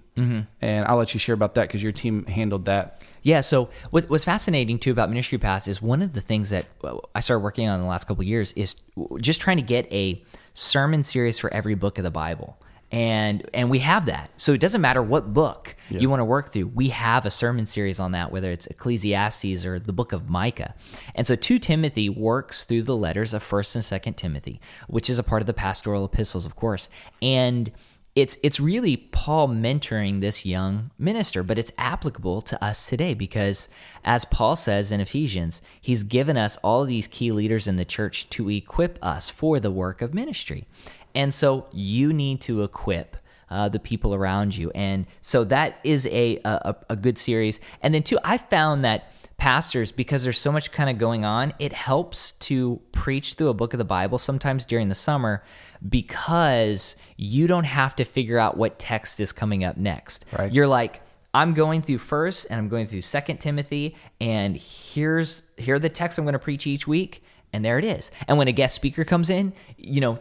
and 0.61 0.85
I'll 0.85 0.97
let 0.97 1.13
you 1.15 1.19
share 1.19 1.33
about 1.33 1.55
that 1.55 1.67
because 1.67 1.81
your 1.81 1.93
team 1.93 2.25
handled 2.25 2.65
that. 2.65 3.01
Yeah. 3.23 3.41
So 3.41 3.69
what, 3.91 4.09
what's 4.09 4.23
fascinating 4.23 4.79
too 4.79 4.91
about 4.91 5.09
Ministry 5.09 5.37
Pass 5.37 5.67
is 5.67 5.81
one 5.81 6.01
of 6.01 6.13
the 6.13 6.21
things 6.21 6.49
that 6.49 6.65
uh, 6.83 6.97
I 7.13 7.19
started 7.19 7.43
working 7.43 7.67
on 7.67 7.75
in 7.75 7.81
the 7.81 7.87
last 7.87 8.05
couple 8.05 8.21
of 8.21 8.27
years 8.27 8.51
is 8.53 8.75
just 9.19 9.41
trying 9.41 9.57
to 9.57 9.63
get 9.63 9.91
a 9.91 10.23
sermon 10.53 11.03
series 11.03 11.39
for 11.39 11.53
every 11.53 11.75
book 11.75 11.97
of 11.97 12.03
the 12.03 12.11
Bible. 12.11 12.57
And 12.91 13.47
and 13.53 13.69
we 13.69 13.79
have 13.79 14.07
that. 14.07 14.31
So 14.37 14.53
it 14.53 14.59
doesn't 14.59 14.81
matter 14.81 15.03
what 15.03 15.31
book 15.31 15.75
you 15.91 16.09
want 16.09 16.21
to 16.21 16.25
work 16.25 16.49
through. 16.49 16.67
We 16.67 16.89
have 16.89 17.23
a 17.23 17.29
sermon 17.29 17.67
series 17.67 17.99
on 17.99 18.13
that, 18.13 18.31
whether 18.31 18.49
it's 18.49 18.65
Ecclesiastes 18.65 19.63
or 19.63 19.77
the 19.77 19.93
book 19.93 20.11
of 20.11 20.27
Micah. 20.27 20.73
And 21.13 21.27
so 21.27 21.35
To 21.35 21.59
Timothy 21.59 22.09
works 22.09 22.65
through 22.65 22.83
the 22.83 22.95
letters 22.95 23.35
of 23.35 23.47
1st 23.47 23.75
and 23.75 23.83
2nd 23.83 24.15
Timothy, 24.15 24.59
which 24.87 25.07
is 25.07 25.19
a 25.19 25.23
part 25.23 25.43
of 25.43 25.45
the 25.45 25.53
pastoral 25.53 26.03
epistles, 26.03 26.47
of 26.47 26.55
course. 26.55 26.89
And 27.21 27.71
it's 28.15 28.37
it's 28.41 28.59
really 28.59 28.97
Paul 28.97 29.49
mentoring 29.49 30.19
this 30.19 30.45
young 30.45 30.91
minister, 30.97 31.43
but 31.43 31.59
it's 31.59 31.71
applicable 31.77 32.41
to 32.41 32.63
us 32.63 32.87
today 32.87 33.13
because 33.13 33.69
as 34.03 34.25
Paul 34.25 34.55
says 34.55 34.91
in 34.91 34.99
Ephesians, 34.99 35.61
he's 35.79 36.03
given 36.03 36.35
us 36.35 36.57
all 36.57 36.85
these 36.85 37.07
key 37.07 37.31
leaders 37.31 37.67
in 37.67 37.75
the 37.75 37.85
church 37.85 38.29
to 38.31 38.49
equip 38.49 38.97
us 39.01 39.29
for 39.29 39.59
the 39.59 39.71
work 39.71 40.01
of 40.01 40.13
ministry. 40.13 40.65
And 41.13 41.33
so 41.33 41.67
you 41.71 42.11
need 42.11 42.41
to 42.41 42.63
equip 42.63 43.17
uh, 43.49 43.69
the 43.69 43.79
people 43.79 44.13
around 44.13 44.55
you. 44.55 44.71
And 44.75 45.05
so 45.21 45.43
that 45.45 45.79
is 45.83 46.05
a, 46.07 46.39
a 46.43 46.75
a 46.89 46.95
good 46.95 47.17
series. 47.17 47.59
And 47.81 47.93
then 47.93 48.03
too, 48.03 48.19
I 48.23 48.37
found 48.37 48.83
that 48.85 49.11
pastors 49.37 49.91
because 49.91 50.23
there's 50.23 50.37
so 50.37 50.51
much 50.51 50.71
kind 50.71 50.89
of 50.89 50.97
going 50.97 51.23
on 51.23 51.53
it 51.59 51.71
helps 51.71 52.33
to 52.33 52.81
preach 52.91 53.35
through 53.35 53.47
a 53.47 53.53
book 53.53 53.73
of 53.73 53.77
the 53.77 53.85
bible 53.85 54.17
sometimes 54.17 54.65
during 54.65 54.89
the 54.89 54.95
summer 54.95 55.41
because 55.87 56.95
you 57.17 57.47
don't 57.47 57.63
have 57.63 57.95
to 57.95 58.03
figure 58.03 58.37
out 58.37 58.57
what 58.57 58.79
text 58.79 59.19
is 59.19 59.31
coming 59.31 59.63
up 59.63 59.77
next 59.77 60.25
Right. 60.37 60.51
you're 60.51 60.67
like 60.67 61.01
i'm 61.33 61.53
going 61.53 61.81
through 61.81 61.99
first 61.99 62.47
and 62.49 62.59
i'm 62.59 62.69
going 62.69 62.87
through 62.87 63.01
second 63.01 63.37
timothy 63.37 63.95
and 64.19 64.57
here's 64.57 65.43
here 65.57 65.75
are 65.75 65.79
the 65.79 65.89
texts 65.89 66.19
i'm 66.19 66.25
going 66.25 66.33
to 66.33 66.39
preach 66.39 66.67
each 66.67 66.87
week 66.87 67.23
and 67.53 67.63
there 67.63 67.79
it 67.79 67.85
is 67.85 68.11
and 68.27 68.37
when 68.37 68.47
a 68.47 68.51
guest 68.51 68.75
speaker 68.75 69.05
comes 69.05 69.29
in 69.29 69.53
you 69.77 70.01
know 70.01 70.17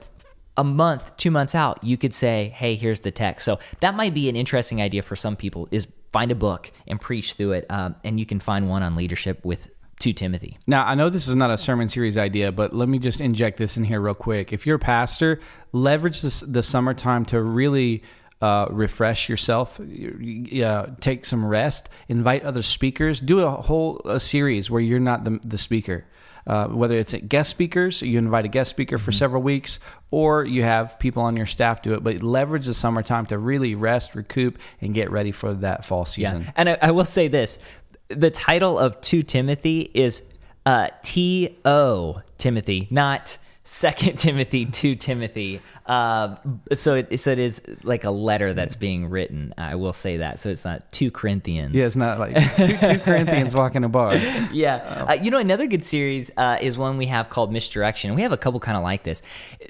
a 0.56 0.64
month, 0.64 1.16
two 1.16 1.30
months 1.30 1.54
out, 1.54 1.84
you 1.84 1.96
could 1.96 2.12
say, 2.12 2.52
"Hey, 2.56 2.74
here's 2.74 2.98
the 3.00 3.12
text." 3.12 3.44
So 3.44 3.60
that 3.78 3.94
might 3.94 4.12
be 4.12 4.28
an 4.28 4.34
interesting 4.34 4.82
idea 4.82 5.02
for 5.02 5.14
some 5.14 5.36
people: 5.36 5.68
is 5.70 5.86
find 6.12 6.32
a 6.32 6.34
book 6.34 6.72
and 6.88 7.00
preach 7.00 7.34
through 7.34 7.52
it, 7.52 7.66
um, 7.70 7.94
and 8.02 8.18
you 8.18 8.26
can 8.26 8.40
find 8.40 8.68
one 8.68 8.82
on 8.82 8.96
leadership 8.96 9.44
with 9.44 9.70
to 10.00 10.12
Timothy. 10.12 10.59
Now, 10.67 10.87
I 10.87 10.95
know 10.95 11.11
this 11.11 11.28
is 11.28 11.37
not 11.37 11.50
a 11.50 11.59
sermon 11.59 11.88
series 11.88 12.17
idea, 12.17 12.52
but 12.52 12.75
let 12.75 12.88
me 12.88 12.99
just 12.99 13.21
inject 13.21 13.59
this 13.59 13.76
in 13.76 13.85
here 13.85 14.00
real 14.00 14.14
quick. 14.14 14.52
If 14.52 14.67
you're 14.67 14.76
a 14.76 14.81
pastor, 14.81 15.40
leverage 15.73 16.23
this, 16.23 16.40
the 16.40 16.62
summertime 16.62 17.25
to 17.26 17.43
really 17.43 18.02
uh, 18.40 18.67
refresh 18.71 19.28
yourself, 19.28 19.81
uh, 19.81 20.87
take 21.00 21.26
some 21.26 21.45
rest, 21.45 21.90
invite 22.09 22.45
other 22.45 22.62
speakers, 22.62 23.21
do 23.21 23.40
a 23.40 23.50
whole 23.50 24.00
a 24.05 24.21
series 24.21 24.71
where 24.71 24.81
you're 24.81 25.00
not 25.00 25.25
the, 25.25 25.40
the 25.45 25.59
speaker. 25.59 26.05
Uh, 26.47 26.67
whether 26.69 26.97
it's 26.97 27.12
guest 27.28 27.50
speakers, 27.50 28.00
you 28.00 28.17
invite 28.17 28.47
a 28.47 28.49
guest 28.49 28.71
speaker 28.71 28.97
for 28.97 29.12
several 29.12 29.43
weeks, 29.43 29.78
or 30.11 30.47
you 30.47 30.62
have 30.62 30.99
people 30.99 31.23
on 31.23 31.37
your 31.37 31.45
staff 31.45 31.83
do 31.83 31.93
it. 31.93 32.02
But 32.02 32.23
leverage 32.23 32.64
the 32.64 32.73
summertime 32.73 33.26
to 33.26 33.37
really 33.37 33.75
rest, 33.75 34.14
recoup, 34.14 34.59
and 34.81 34.95
get 34.95 35.11
ready 35.11 35.31
for 35.31 35.52
that 35.52 35.85
fall 35.85 36.07
season. 36.07 36.43
Yeah, 36.43 36.52
and 36.57 36.69
I, 36.71 36.78
I 36.81 36.90
will 36.93 37.05
say 37.05 37.28
this: 37.28 37.59
the 38.08 38.30
title 38.30 38.78
of 38.78 39.00
2 39.00 39.22
Timothy 39.22 39.90
is 39.94 40.22
uh, 40.66 40.88
T 41.02 41.56
O 41.64 42.22
Timothy, 42.36 42.88
not 42.90 43.38
Second 43.64 44.18
Timothy 44.18 44.64
to 44.64 44.94
Timothy. 44.94 45.60
Uh, 45.84 46.36
so 46.72 46.94
it 46.94 47.20
so 47.20 47.32
it 47.32 47.38
is 47.38 47.62
like 47.82 48.04
a 48.04 48.10
letter 48.10 48.54
that's 48.54 48.76
being 48.76 49.10
written. 49.10 49.52
I 49.58 49.74
will 49.74 49.92
say 49.92 50.18
that. 50.18 50.40
So 50.40 50.48
it's 50.48 50.64
not 50.64 50.90
two 50.90 51.10
Corinthians. 51.10 51.74
Yeah, 51.74 51.84
it's 51.84 51.96
not 51.96 52.18
like 52.18 52.34
two, 52.56 52.66
two 52.66 52.98
Corinthians 53.04 53.54
walking 53.54 53.84
a 53.84 53.88
bar. 53.88 54.16
yeah. 54.52 55.06
Uh, 55.08 55.14
you 55.14 55.30
know, 55.30 55.38
another 55.38 55.66
good 55.66 55.84
series 55.84 56.30
uh, 56.38 56.56
is 56.60 56.78
one 56.78 56.96
we 56.96 57.06
have 57.06 57.28
called 57.28 57.52
Misdirection. 57.52 58.14
We 58.14 58.22
have 58.22 58.32
a 58.32 58.38
couple 58.38 58.58
kind 58.58 58.76
of 58.78 58.82
like 58.82 59.02
this. 59.02 59.22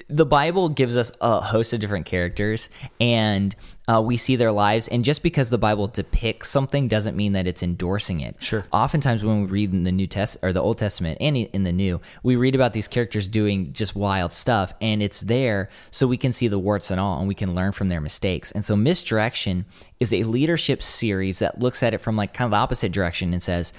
The 0.07 0.25
Bible 0.25 0.69
gives 0.69 0.95
us 0.95 1.11
a 1.19 1.41
host 1.41 1.73
of 1.73 1.81
different 1.81 2.05
characters, 2.05 2.69
and 3.01 3.53
uh, 3.89 3.99
we 3.99 4.17
see 4.17 4.35
their 4.35 4.51
lives. 4.51 4.87
And 4.87 5.03
just 5.03 5.23
because 5.23 5.49
the 5.49 5.57
Bible 5.57 5.87
depicts 5.87 6.49
something 6.49 6.87
doesn't 6.87 7.17
mean 7.17 7.33
that 7.33 7.47
it's 7.47 7.63
endorsing 7.63 8.19
it. 8.19 8.35
Sure. 8.39 8.65
Oftentimes, 8.71 9.23
when 9.23 9.41
we 9.41 9.47
read 9.47 9.73
in 9.73 9.83
the 9.83 9.91
New 9.91 10.05
Test 10.05 10.37
or 10.43 10.53
the 10.53 10.61
Old 10.61 10.77
Testament 10.77 11.17
and 11.19 11.35
in 11.35 11.63
the 11.63 11.71
New, 11.71 11.99
we 12.21 12.35
read 12.35 12.53
about 12.53 12.73
these 12.73 12.87
characters 12.87 13.27
doing 13.27 13.73
just 13.73 13.95
wild 13.95 14.31
stuff, 14.31 14.73
and 14.79 15.01
it's 15.01 15.21
there 15.21 15.69
so 15.91 16.05
we 16.05 16.17
can 16.17 16.31
see 16.31 16.47
the 16.47 16.59
warts 16.59 16.91
and 16.91 16.99
all, 16.99 17.17
and 17.19 17.27
we 17.27 17.35
can 17.35 17.55
learn 17.55 17.71
from 17.71 17.89
their 17.89 18.01
mistakes. 18.01 18.51
And 18.51 18.63
so, 18.63 18.75
Misdirection 18.75 19.65
is 19.99 20.13
a 20.13 20.23
leadership 20.23 20.83
series 20.83 21.39
that 21.39 21.59
looks 21.59 21.81
at 21.81 21.93
it 21.93 21.99
from 21.99 22.15
like 22.15 22.33
kind 22.33 22.45
of 22.45 22.51
the 22.51 22.57
opposite 22.57 22.91
direction 22.91 23.33
and 23.33 23.41
says, 23.41 23.73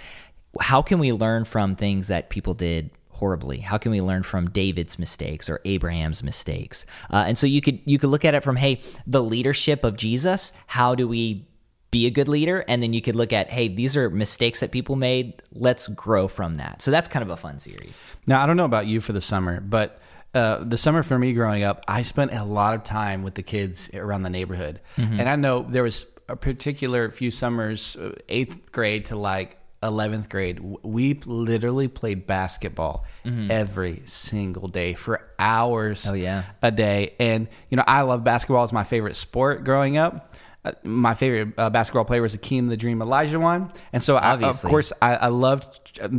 how 0.58 0.82
can 0.82 0.98
we 0.98 1.12
learn 1.12 1.44
from 1.44 1.76
things 1.76 2.08
that 2.08 2.28
people 2.28 2.54
did 2.54 2.90
horribly. 3.20 3.58
How 3.60 3.78
can 3.78 3.92
we 3.92 4.00
learn 4.00 4.22
from 4.22 4.50
david's 4.50 4.98
mistakes 4.98 5.48
or 5.48 5.60
abraham's 5.64 6.22
mistakes? 6.22 6.84
Uh, 7.12 7.24
and 7.28 7.38
so 7.38 7.46
you 7.46 7.60
could 7.60 7.78
you 7.84 7.98
could 7.98 8.10
look 8.10 8.24
at 8.24 8.34
it 8.34 8.42
from 8.42 8.56
hey 8.56 8.80
the 9.06 9.22
leadership 9.22 9.84
of 9.84 9.96
jesus 9.96 10.52
how 10.66 10.94
do 10.94 11.06
we 11.06 11.46
be 11.90 12.06
a 12.06 12.10
good 12.10 12.28
leader? 12.28 12.64
And 12.68 12.82
then 12.82 12.92
you 12.92 13.02
could 13.02 13.16
look 13.16 13.32
at 13.32 13.50
hey 13.50 13.68
these 13.68 13.96
are 13.96 14.10
mistakes 14.10 14.60
that 14.60 14.70
people 14.70 14.96
made. 14.96 15.42
Let's 15.52 15.88
grow 15.88 16.28
from 16.28 16.54
that. 16.56 16.82
So 16.82 16.90
that's 16.90 17.08
kind 17.08 17.22
of 17.22 17.30
a 17.30 17.36
fun 17.36 17.58
series. 17.58 18.04
Now, 18.26 18.42
I 18.42 18.46
don't 18.46 18.56
know 18.56 18.64
about 18.64 18.86
you 18.86 19.00
for 19.00 19.12
the 19.12 19.20
summer, 19.20 19.60
but 19.60 20.00
uh, 20.32 20.62
the 20.62 20.78
summer 20.78 21.02
for 21.02 21.18
me 21.18 21.32
growing 21.32 21.64
up, 21.64 21.84
I 21.88 22.02
spent 22.02 22.32
a 22.32 22.44
lot 22.44 22.74
of 22.74 22.84
time 22.84 23.22
with 23.24 23.34
the 23.34 23.42
kids 23.42 23.90
around 23.92 24.22
the 24.22 24.30
neighborhood. 24.30 24.80
And 25.18 25.28
I 25.28 25.34
know 25.34 25.66
there 25.68 25.82
was 25.82 26.06
a 26.28 26.36
particular 26.36 27.10
few 27.10 27.32
summers, 27.32 27.96
uh, 27.96 28.14
eighth 28.28 28.70
grade 28.70 29.06
to 29.06 29.16
like 29.16 29.56
11th 29.82 30.28
grade, 30.28 30.60
we 30.82 31.14
literally 31.24 31.88
played 31.88 32.26
basketball 32.26 33.04
every 33.24 34.02
single 34.06 34.68
day 34.68 34.94
for 34.94 35.28
hours 35.38 36.06
Oh, 36.06 36.12
yeah. 36.14 36.44
a 36.62 36.70
day. 36.70 37.14
And, 37.18 37.48
you 37.70 37.76
know, 37.76 37.84
I 37.86 38.02
love 38.02 38.22
basketball. 38.24 38.62
It's 38.64 38.72
my 38.72 38.84
favorite 38.84 39.16
sport 39.16 39.64
growing 39.64 39.96
up. 39.96 40.34
Uh, 40.62 40.72
my 40.84 41.14
favorite 41.14 41.54
uh, 41.58 41.70
basketball 41.70 42.04
player 42.04 42.20
was 42.20 42.36
Akeem 42.36 42.68
the 42.68 42.76
Dream 42.76 42.98
Olajuwon. 42.98 43.74
And 43.94 44.02
so, 44.02 44.16
I, 44.16 44.34
of 44.42 44.60
course, 44.62 44.92
I, 45.00 45.16
I 45.16 45.26
loved 45.28 45.66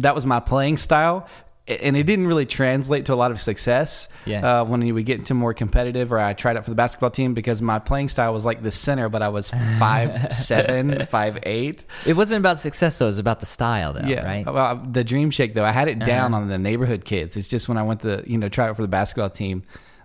that 0.02 0.16
was 0.16 0.26
my 0.26 0.40
playing 0.40 0.78
style. 0.78 1.28
And 1.68 1.96
it 1.96 2.04
didn't 2.04 2.26
really 2.28 2.48
translate 2.48 3.06
to 3.06 3.14
a 3.14 3.16
lot 3.16 3.30
of 3.32 3.40
success 3.40 4.10
Yeah. 4.26 4.62
uh, 4.62 4.66
when 4.66 4.82
we 4.94 5.04
get 5.04 5.20
into 5.20 5.34
more 5.36 5.54
competitive, 5.54 6.12
or 6.12 6.18
I 6.20 6.34
tried 6.34 6.58
out 6.58 6.64
for 6.64 6.72
the 6.72 6.76
basketball 6.76 7.12
team 7.12 7.34
because 7.36 7.62
my 7.62 7.78
playing 7.80 8.10
style 8.10 8.34
was 8.34 8.44
like 8.46 8.62
the 8.64 8.72
center, 8.72 9.10
but 9.10 9.22
I 9.22 9.30
was 9.30 9.52
five 9.80 10.34
seven, 10.34 11.06
five 11.06 11.38
eight. 11.44 11.86
it 12.06 12.14
wasn't 12.14 12.40
about 12.40 12.60
success 12.60 12.98
though 12.98 13.06
it 13.06 13.10
was 13.10 13.20
about 13.20 13.40
the 13.40 13.46
style 13.46 13.94
though 13.94 14.02
Yeah, 14.08 14.26
right 14.26 14.46
Well, 14.46 14.76
the 14.92 15.04
Dream 15.04 15.30
Shake 15.30 15.54
though, 15.54 15.64
I 15.64 15.72
had 15.72 15.88
it 15.88 16.00
down 16.00 16.34
on 16.34 16.48
the 16.48 16.58
neighborhood 16.58 17.06
kids. 17.06 17.38
It's 17.38 17.48
just 17.48 17.70
when 17.70 17.78
I 17.78 17.84
went 17.84 18.02
to 18.02 18.24
you 18.26 18.38
know 18.40 18.50
try 18.50 18.68
out 18.68 18.76
for 18.76 18.82
the 18.82 18.88
basketball 18.88 19.30
team, 19.30 19.64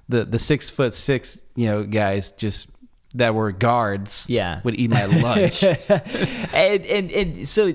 the 0.08 0.25
the 0.25 0.38
six 0.38 0.68
foot 0.70 0.92
six 0.94 1.44
you 1.56 1.66
know 1.66 1.84
guys 1.84 2.32
just 2.32 2.68
that 3.16 3.35
were 3.35 3.52
guards, 3.52 4.26
Yeah. 4.28 4.61
would 4.64 4.75
eat 4.78 4.90
my 4.90 5.04
lunch. 5.06 5.62
and, 6.52 6.87
and 6.87 7.11
and 7.11 7.49
so 7.49 7.73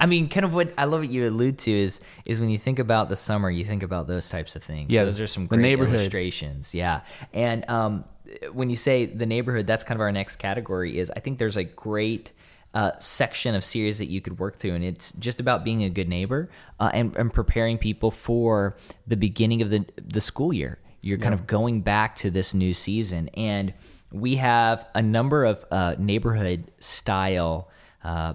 I 0.00 0.06
mean, 0.06 0.28
kind 0.28 0.44
of 0.44 0.54
what 0.54 0.72
I 0.78 0.84
love 0.84 1.00
what 1.00 1.10
you 1.10 1.28
allude 1.28 1.58
to 1.60 1.70
is 1.70 2.00
is 2.24 2.40
when 2.40 2.50
you 2.50 2.58
think 2.58 2.78
about 2.78 3.08
the 3.08 3.16
summer, 3.16 3.50
you 3.50 3.64
think 3.64 3.82
about 3.82 4.06
those 4.06 4.28
types 4.28 4.56
of 4.56 4.62
things. 4.62 4.90
Yeah, 4.90 5.04
those 5.04 5.20
are 5.20 5.26
some 5.26 5.46
great 5.46 5.60
neighborhood. 5.60 5.96
illustrations. 5.96 6.74
Yeah, 6.74 7.00
and 7.32 7.68
um, 7.68 8.04
when 8.52 8.70
you 8.70 8.76
say 8.76 9.06
the 9.06 9.26
neighborhood, 9.26 9.66
that's 9.66 9.84
kind 9.84 9.96
of 9.96 10.00
our 10.02 10.12
next 10.12 10.36
category. 10.36 10.98
Is 10.98 11.10
I 11.10 11.20
think 11.20 11.38
there's 11.38 11.56
a 11.56 11.64
great. 11.64 12.32
Uh, 12.74 12.92
section 13.00 13.54
of 13.54 13.64
series 13.64 13.96
that 13.96 14.10
you 14.10 14.20
could 14.20 14.38
work 14.38 14.58
through, 14.58 14.74
and 14.74 14.84
it's 14.84 15.10
just 15.12 15.40
about 15.40 15.64
being 15.64 15.82
a 15.84 15.88
good 15.88 16.06
neighbor 16.06 16.50
uh, 16.78 16.90
and, 16.92 17.16
and 17.16 17.32
preparing 17.32 17.78
people 17.78 18.10
for 18.10 18.76
the 19.06 19.16
beginning 19.16 19.62
of 19.62 19.70
the 19.70 19.86
the 19.96 20.20
school 20.20 20.52
year. 20.52 20.78
You're 21.00 21.16
kind 21.16 21.32
of 21.32 21.46
going 21.46 21.80
back 21.80 22.14
to 22.16 22.30
this 22.30 22.52
new 22.52 22.74
season, 22.74 23.30
and 23.32 23.72
we 24.12 24.36
have 24.36 24.86
a 24.94 25.02
number 25.02 25.44
of 25.44 25.64
uh, 25.70 25.94
neighborhood 25.98 26.70
style 26.78 27.68
uh, 28.04 28.34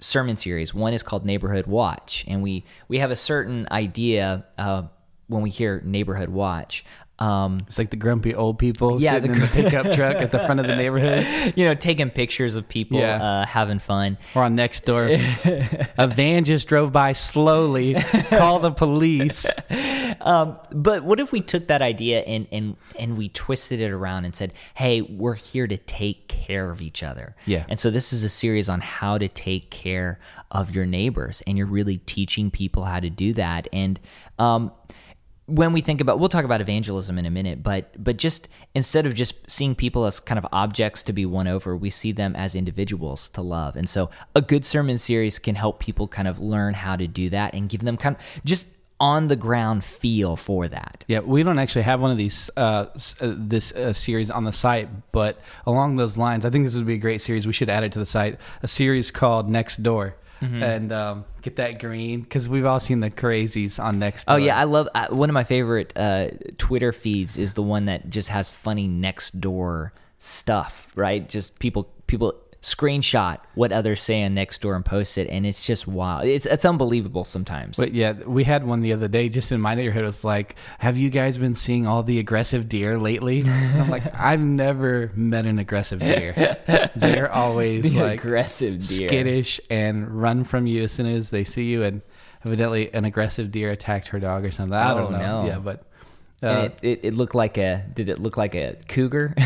sermon 0.00 0.36
series. 0.36 0.74
One 0.74 0.92
is 0.92 1.02
called 1.02 1.24
Neighborhood 1.24 1.66
Watch, 1.66 2.24
and 2.28 2.42
we 2.42 2.64
we 2.88 2.98
have 2.98 3.10
a 3.10 3.16
certain 3.16 3.66
idea 3.70 4.44
uh, 4.58 4.84
when 5.28 5.42
we 5.42 5.50
hear 5.50 5.80
Neighborhood 5.84 6.28
Watch. 6.28 6.84
Um, 7.22 7.60
It's 7.68 7.78
like 7.78 7.90
the 7.90 7.96
grumpy 7.96 8.34
old 8.34 8.58
people 8.58 9.00
Yeah, 9.00 9.12
sitting 9.12 9.30
the 9.32 9.36
in 9.36 9.40
the 9.42 9.48
pickup 9.48 9.92
truck 9.92 10.16
at 10.16 10.32
the 10.32 10.40
front 10.40 10.58
of 10.60 10.66
the 10.66 10.76
neighborhood 10.82 11.52
you 11.56 11.64
know, 11.64 11.74
taking 11.74 12.10
pictures 12.10 12.56
of 12.56 12.68
people 12.68 12.98
Yeah. 12.98 13.22
uh, 13.22 13.46
having 13.46 13.78
fun. 13.78 14.18
or 14.34 14.42
on 14.42 14.56
Nextdoor. 14.56 15.88
a 15.98 16.06
van 16.08 16.44
just 16.44 16.66
drove 16.66 16.90
by 16.92 17.12
slowly. 17.12 17.94
Call 18.30 18.58
the 18.60 18.72
police. 18.72 19.46
um, 20.20 20.56
but 20.72 21.04
what 21.04 21.20
if 21.20 21.32
we 21.32 21.40
took 21.40 21.68
that 21.68 21.82
idea 21.82 22.20
and 22.22 22.46
and 22.50 22.76
and 22.98 23.16
we 23.16 23.28
twisted 23.28 23.80
it 23.80 23.90
around 23.90 24.24
and 24.24 24.34
said, 24.34 24.52
"Hey, 24.74 25.00
we're 25.02 25.34
here 25.34 25.66
to 25.66 25.76
take 25.76 26.28
care 26.28 26.70
of 26.70 26.82
each 26.82 27.02
other." 27.02 27.34
Yeah. 27.46 27.64
And 27.68 27.78
so 27.80 27.90
this 27.90 28.12
is 28.12 28.24
a 28.24 28.28
series 28.28 28.68
on 28.68 28.80
how 28.80 29.18
to 29.18 29.28
take 29.28 29.70
care 29.70 30.18
of 30.50 30.74
your 30.74 30.86
neighbors, 30.86 31.42
and 31.46 31.56
you're 31.56 31.66
really 31.80 31.98
teaching 31.98 32.50
people 32.50 32.84
how 32.84 33.00
to 33.00 33.10
do 33.10 33.32
that. 33.34 33.68
And 33.72 33.98
um, 34.38 34.72
when 35.46 35.72
we 35.72 35.80
think 35.80 36.00
about 36.00 36.20
we'll 36.20 36.28
talk 36.28 36.44
about 36.44 36.60
evangelism 36.60 37.18
in 37.18 37.26
a 37.26 37.30
minute 37.30 37.62
but 37.62 37.92
but 38.02 38.16
just 38.16 38.48
instead 38.74 39.06
of 39.06 39.14
just 39.14 39.34
seeing 39.50 39.74
people 39.74 40.04
as 40.04 40.20
kind 40.20 40.38
of 40.38 40.46
objects 40.52 41.02
to 41.02 41.12
be 41.12 41.26
won 41.26 41.48
over 41.48 41.76
we 41.76 41.90
see 41.90 42.12
them 42.12 42.36
as 42.36 42.54
individuals 42.54 43.28
to 43.28 43.42
love 43.42 43.76
and 43.76 43.88
so 43.88 44.08
a 44.36 44.40
good 44.40 44.64
sermon 44.64 44.96
series 44.98 45.38
can 45.38 45.54
help 45.54 45.80
people 45.80 46.06
kind 46.06 46.28
of 46.28 46.38
learn 46.38 46.74
how 46.74 46.94
to 46.94 47.06
do 47.08 47.28
that 47.28 47.54
and 47.54 47.68
give 47.68 47.82
them 47.82 47.96
kind 47.96 48.14
of 48.14 48.44
just 48.44 48.68
on 49.00 49.26
the 49.26 49.34
ground 49.34 49.82
feel 49.82 50.36
for 50.36 50.68
that 50.68 51.04
Yeah, 51.08 51.18
we 51.20 51.42
don't 51.42 51.58
actually 51.58 51.82
have 51.82 52.00
one 52.00 52.12
of 52.12 52.16
these 52.16 52.48
uh, 52.56 52.86
uh, 53.20 53.34
this 53.36 53.72
uh, 53.72 53.92
series 53.92 54.30
on 54.30 54.44
the 54.44 54.52
site, 54.52 54.88
but 55.10 55.40
along 55.66 55.96
those 55.96 56.16
lines, 56.16 56.44
I 56.44 56.50
think 56.50 56.64
this 56.64 56.76
would 56.76 56.86
be 56.86 56.94
a 56.94 56.98
great 56.98 57.20
series. 57.20 57.44
We 57.44 57.52
should 57.52 57.68
add 57.68 57.82
it 57.82 57.90
to 57.92 57.98
the 57.98 58.06
site. 58.06 58.38
A 58.62 58.68
series 58.68 59.10
called 59.10 59.50
Next 59.50 59.82
Door, 59.82 60.14
Mm-hmm. 60.42 60.60
and 60.60 60.92
um, 60.92 61.24
get 61.40 61.54
that 61.56 61.78
green 61.78 62.22
because 62.22 62.48
we've 62.48 62.66
all 62.66 62.80
seen 62.80 62.98
the 62.98 63.10
crazies 63.10 63.82
on 63.82 64.00
Next. 64.00 64.24
Oh 64.26 64.34
yeah, 64.34 64.58
I 64.58 64.64
love 64.64 64.88
uh, 64.92 65.06
one 65.08 65.30
of 65.30 65.34
my 65.34 65.44
favorite 65.44 65.92
uh, 65.94 66.30
Twitter 66.58 66.90
feeds 66.90 67.38
is 67.38 67.54
the 67.54 67.62
one 67.62 67.84
that 67.84 68.10
just 68.10 68.28
has 68.28 68.50
funny 68.50 68.88
Nextdoor 68.88 69.92
stuff, 70.18 70.90
right? 70.96 71.28
Just 71.28 71.60
people 71.60 71.88
people 72.08 72.34
screenshot 72.62 73.38
what 73.54 73.72
others 73.72 74.00
say 74.00 74.22
on 74.22 74.34
Nextdoor 74.36 74.74
and 74.76 74.84
post 74.84 75.18
it, 75.18 75.28
and 75.28 75.44
it's 75.44 75.66
just 75.66 75.86
wild. 75.88 76.24
It's 76.26 76.46
it's 76.46 76.64
unbelievable 76.64 77.24
sometimes. 77.24 77.76
But 77.76 77.92
yeah, 77.92 78.12
we 78.12 78.44
had 78.44 78.64
one 78.66 78.80
the 78.80 78.92
other 78.92 79.08
day 79.08 79.28
just 79.28 79.50
in 79.52 79.60
my 79.60 79.74
neighborhood. 79.74 80.04
It's 80.04 80.22
like, 80.24 80.54
have 80.78 80.96
you 80.96 81.10
guys 81.10 81.36
been 81.38 81.54
seeing 81.54 81.86
all 81.86 82.02
the 82.04 82.18
aggressive 82.20 82.68
deer 82.68 82.98
lately? 82.98 83.42
I'm 83.44 83.90
like, 83.90 84.04
I've 84.18 84.40
never 84.40 85.10
met 85.14 85.44
an 85.44 85.58
aggressive 85.58 85.98
deer. 85.98 86.56
They're 86.96 87.30
always 87.34 87.82
The 87.92 88.00
like 88.00 88.20
aggressive 88.20 88.78
deer. 88.86 89.08
skittish 89.08 89.60
and 89.68 90.08
run 90.22 90.44
from 90.44 90.66
you 90.66 90.84
as 90.84 90.92
soon 90.92 91.06
as 91.06 91.30
they 91.30 91.42
see 91.44 91.64
you. 91.64 91.82
And 91.82 92.00
evidently, 92.44 92.94
an 92.94 93.04
aggressive 93.04 93.50
deer 93.50 93.70
attacked 93.72 94.08
her 94.08 94.20
dog 94.20 94.44
or 94.44 94.50
something. 94.52 94.74
I 94.74 94.92
Oh, 94.92 94.98
don't 94.98 95.12
know. 95.12 95.42
no. 95.42 95.48
Yeah, 95.48 95.58
but 95.58 95.82
uh, 96.44 96.68
it, 96.70 96.78
it, 96.82 97.00
it 97.04 97.14
looked 97.14 97.34
like 97.36 97.56
a 97.56 97.84
did 97.94 98.08
it 98.08 98.18
look 98.18 98.36
like 98.36 98.54
a 98.56 98.76
cougar? 98.88 99.32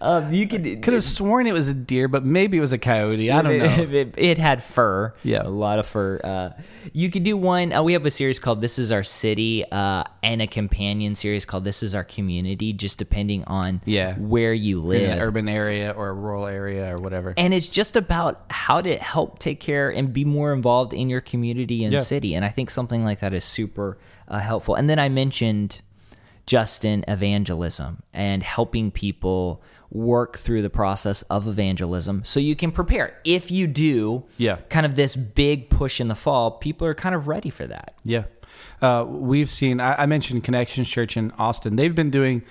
um, 0.00 0.32
you 0.32 0.46
could 0.46 0.82
could 0.82 0.94
have 0.94 1.04
sworn 1.04 1.46
it 1.46 1.52
was 1.52 1.68
a 1.68 1.74
deer, 1.74 2.08
but 2.08 2.24
maybe 2.24 2.56
it 2.58 2.60
was 2.60 2.72
a 2.72 2.78
coyote. 2.78 3.30
I 3.30 3.42
don't 3.42 3.58
know. 3.58 3.64
It, 3.98 4.14
it- 4.16 4.38
had 4.38 4.62
fur. 4.62 5.12
Yeah. 5.22 5.42
a 5.42 5.48
lot 5.48 5.78
of 5.78 5.86
fur. 5.86 6.20
Uh, 6.22 6.50
you 6.92 7.10
could 7.10 7.24
do 7.24 7.36
one. 7.36 7.72
Uh, 7.72 7.82
we 7.82 7.92
have 7.94 8.06
a 8.06 8.10
series 8.10 8.38
called 8.38 8.60
"This 8.60 8.78
Is 8.78 8.92
Our 8.92 9.02
City" 9.04 9.64
uh, 9.70 10.04
and 10.22 10.40
a 10.42 10.46
companion 10.46 11.14
series 11.14 11.44
called 11.44 11.64
"This 11.64 11.82
Is 11.82 11.94
Our 11.94 12.04
Community," 12.04 12.72
just 12.72 12.98
depending 12.98 13.44
on 13.44 13.80
Yeah. 13.84 14.14
where 14.14 14.52
you 14.54 14.80
live. 14.80 15.02
In 15.02 15.10
an 15.10 15.18
urban 15.20 15.48
area 15.48 15.90
or 15.96 16.08
a 16.08 16.12
rural 16.14 16.46
area 16.46 16.94
or 16.94 16.98
whatever. 16.98 17.34
and 17.36 17.52
it's 17.52 17.68
just 17.68 17.96
about 17.96 18.44
how 18.50 18.80
to 18.80 18.96
help 18.98 19.38
take 19.38 19.60
care 19.60 19.90
and 19.90 20.12
be 20.12 20.24
more 20.24 20.52
involved 20.52 20.92
in 20.92 21.08
your 21.08 21.20
community 21.20 21.82
and 21.84 21.92
Yeah. 21.92 22.00
city. 22.00 22.34
And 22.34 22.44
I 22.44 22.48
think 22.50 22.70
something 22.70 23.04
like 23.04 23.20
that 23.20 23.32
is 23.34 23.44
super 23.44 23.98
uh, 24.28 24.38
helpful. 24.38 24.74
And 24.74 24.88
then 24.90 24.98
I 24.98 25.08
mentioned 25.08 25.80
Justin 26.48 27.04
evangelism 27.06 28.02
and 28.14 28.42
helping 28.42 28.90
people 28.90 29.62
work 29.90 30.38
through 30.38 30.62
the 30.62 30.70
process 30.70 31.20
of 31.30 31.46
evangelism 31.46 32.22
so 32.24 32.40
you 32.40 32.56
can 32.56 32.72
prepare. 32.72 33.18
If 33.24 33.50
you 33.50 33.66
do 33.66 34.24
Yeah. 34.38 34.56
kind 34.70 34.86
of 34.86 34.94
this 34.94 35.14
big 35.14 35.68
push 35.68 36.00
in 36.00 36.08
the 36.08 36.14
fall, 36.14 36.52
people 36.52 36.86
are 36.86 36.94
kind 36.94 37.14
of 37.14 37.28
ready 37.28 37.50
for 37.50 37.66
that. 37.66 37.94
Yeah. 38.02 38.24
Uh, 38.80 39.04
we've 39.06 39.50
seen, 39.50 39.78
I, 39.78 40.02
I 40.02 40.06
mentioned 40.06 40.42
Connections 40.42 40.88
Church 40.88 41.16
in 41.18 41.30
Austin. 41.32 41.76
They've 41.76 41.94
been 41.94 42.10
doing 42.10 42.42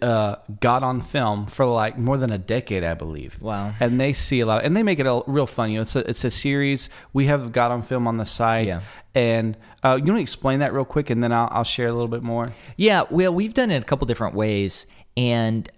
uh, 0.00 0.36
God 0.60 0.82
on 0.82 1.00
film 1.00 1.46
for 1.46 1.66
like 1.66 1.98
more 1.98 2.16
than 2.16 2.30
a 2.30 2.38
decade, 2.38 2.84
I 2.84 2.94
believe. 2.94 3.40
Wow. 3.40 3.74
And 3.80 4.00
they 4.00 4.12
see 4.12 4.40
a 4.40 4.46
lot, 4.46 4.64
and 4.64 4.76
they 4.76 4.82
make 4.82 4.98
it 4.98 5.06
a, 5.06 5.22
real 5.26 5.46
fun. 5.46 5.70
You 5.70 5.78
know, 5.78 5.82
it's 5.82 5.96
a, 5.96 6.08
it's 6.08 6.24
a 6.24 6.30
series. 6.30 6.88
We 7.12 7.26
have 7.26 7.52
God 7.52 7.72
on 7.72 7.82
film 7.82 8.06
on 8.06 8.16
the 8.16 8.24
site. 8.24 8.68
Yeah. 8.68 8.82
And 9.14 9.56
uh, 9.82 9.96
you 9.96 10.04
want 10.04 10.18
to 10.18 10.22
explain 10.22 10.60
that 10.60 10.72
real 10.72 10.84
quick, 10.84 11.10
and 11.10 11.22
then 11.22 11.32
I'll, 11.32 11.48
I'll 11.50 11.64
share 11.64 11.88
a 11.88 11.92
little 11.92 12.08
bit 12.08 12.22
more. 12.22 12.52
Yeah, 12.76 13.04
well, 13.10 13.34
we've 13.34 13.54
done 13.54 13.70
it 13.70 13.82
a 13.82 13.84
couple 13.84 14.06
different 14.06 14.34
ways, 14.34 14.86
and 15.16 15.68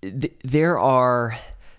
th- 0.00 0.32
there 0.42 0.78
are 0.78 1.36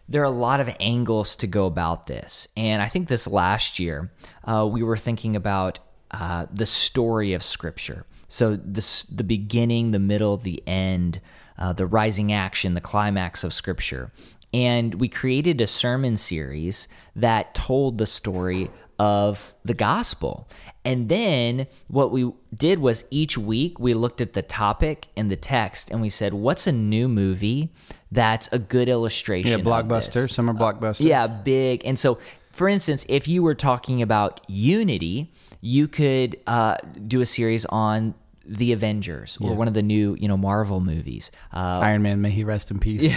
there 0.08 0.22
are 0.22 0.26
a 0.26 0.30
lot 0.30 0.60
of 0.60 0.70
angles 0.80 1.36
to 1.38 1.48
go 1.48 1.66
about 1.66 2.06
this. 2.06 2.48
And 2.56 2.82
I 2.82 2.88
think 2.88 3.08
this 3.08 3.28
last 3.28 3.80
year, 3.80 4.12
uh, 4.44 4.68
we 4.72 4.84
were 4.84 4.98
thinking 4.98 5.36
about 5.36 5.80
uh, 6.12 6.46
the 6.54 6.68
story 6.68 7.34
of 7.34 7.42
Scripture. 7.42 8.06
So 8.28 8.56
this 8.56 9.04
the 9.04 9.24
beginning, 9.24 9.92
the 9.92 10.00
middle, 10.00 10.38
the 10.38 10.62
end, 10.68 11.22
uh, 11.58 11.74
the 11.74 11.86
rising 11.86 12.32
action, 12.32 12.74
the 12.74 12.82
climax 12.82 13.44
of 13.44 13.54
Scripture. 13.54 14.12
And 14.54 14.96
we 14.96 15.10
created 15.10 15.60
a 15.60 15.68
sermon 15.68 16.18
series 16.18 16.88
that 17.16 17.54
told 17.54 17.98
the 17.98 18.06
story 18.06 18.70
of 18.98 19.54
the 19.66 19.74
gospel. 19.74 20.48
And 20.86 21.10
then 21.10 21.68
what 21.88 22.12
we 22.12 22.32
did 22.56 22.80
was 22.80 23.04
each 23.10 23.38
week 23.38 23.80
we 23.80 23.94
looked 23.94 24.22
at 24.22 24.34
the 24.34 24.42
topic 24.42 25.08
and 25.18 25.30
the 25.30 25.36
text 25.36 25.92
and 25.92 26.02
we 26.02 26.10
said, 26.10 26.34
what's 26.34 26.68
a 26.68 26.72
new 26.72 27.10
movie 27.10 27.74
that's 28.12 28.48
a 28.52 28.60
good 28.60 28.88
illustration? 28.88 29.52
Yeah, 29.52 29.58
blockbuster, 29.58 30.30
summer 30.30 30.54
blockbuster. 30.54 31.06
Yeah, 31.06 31.28
big. 31.28 31.84
And 31.86 32.00
so, 32.00 32.20
for 32.52 32.70
instance, 32.70 33.06
if 33.10 33.28
you 33.28 33.44
were 33.44 33.56
talking 33.56 34.02
about 34.02 34.40
unity, 34.48 35.34
you 35.60 35.88
could 35.88 36.40
uh, 36.48 36.78
do 37.08 37.20
a 37.20 37.26
series 37.26 37.66
on 37.66 38.14
the 38.48 38.72
Avengers 38.72 39.38
or 39.42 39.56
one 39.56 39.68
of 39.68 39.74
the 39.74 39.82
new, 39.82 40.16
you 40.20 40.28
know, 40.28 40.38
Marvel 40.38 40.80
movies. 40.80 41.32
Uh, 41.54 41.80
Iron 41.82 42.02
Man, 42.02 42.22
may 42.22 42.30
he 42.30 42.44
rest 42.44 42.72
in 42.72 42.80
peace. 42.80 43.14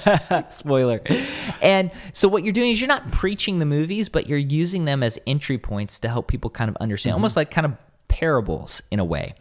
spoiler. 0.50 1.00
And 1.60 1.90
so 2.12 2.28
what 2.28 2.44
you're 2.44 2.52
doing 2.52 2.70
is 2.70 2.80
you're 2.80 2.88
not 2.88 3.10
preaching 3.10 3.58
the 3.58 3.66
movies, 3.66 4.08
but 4.08 4.28
you're 4.28 4.38
using 4.38 4.84
them 4.84 5.02
as 5.02 5.18
entry 5.26 5.58
points 5.58 5.98
to 6.00 6.08
help 6.08 6.28
people 6.28 6.50
kind 6.50 6.68
of 6.68 6.76
understand, 6.76 7.14
almost 7.14 7.36
like 7.36 7.50
kind 7.50 7.66
of 7.66 7.76
parables 8.08 8.82
in 8.90 9.00
a 9.00 9.04
way. 9.04 9.34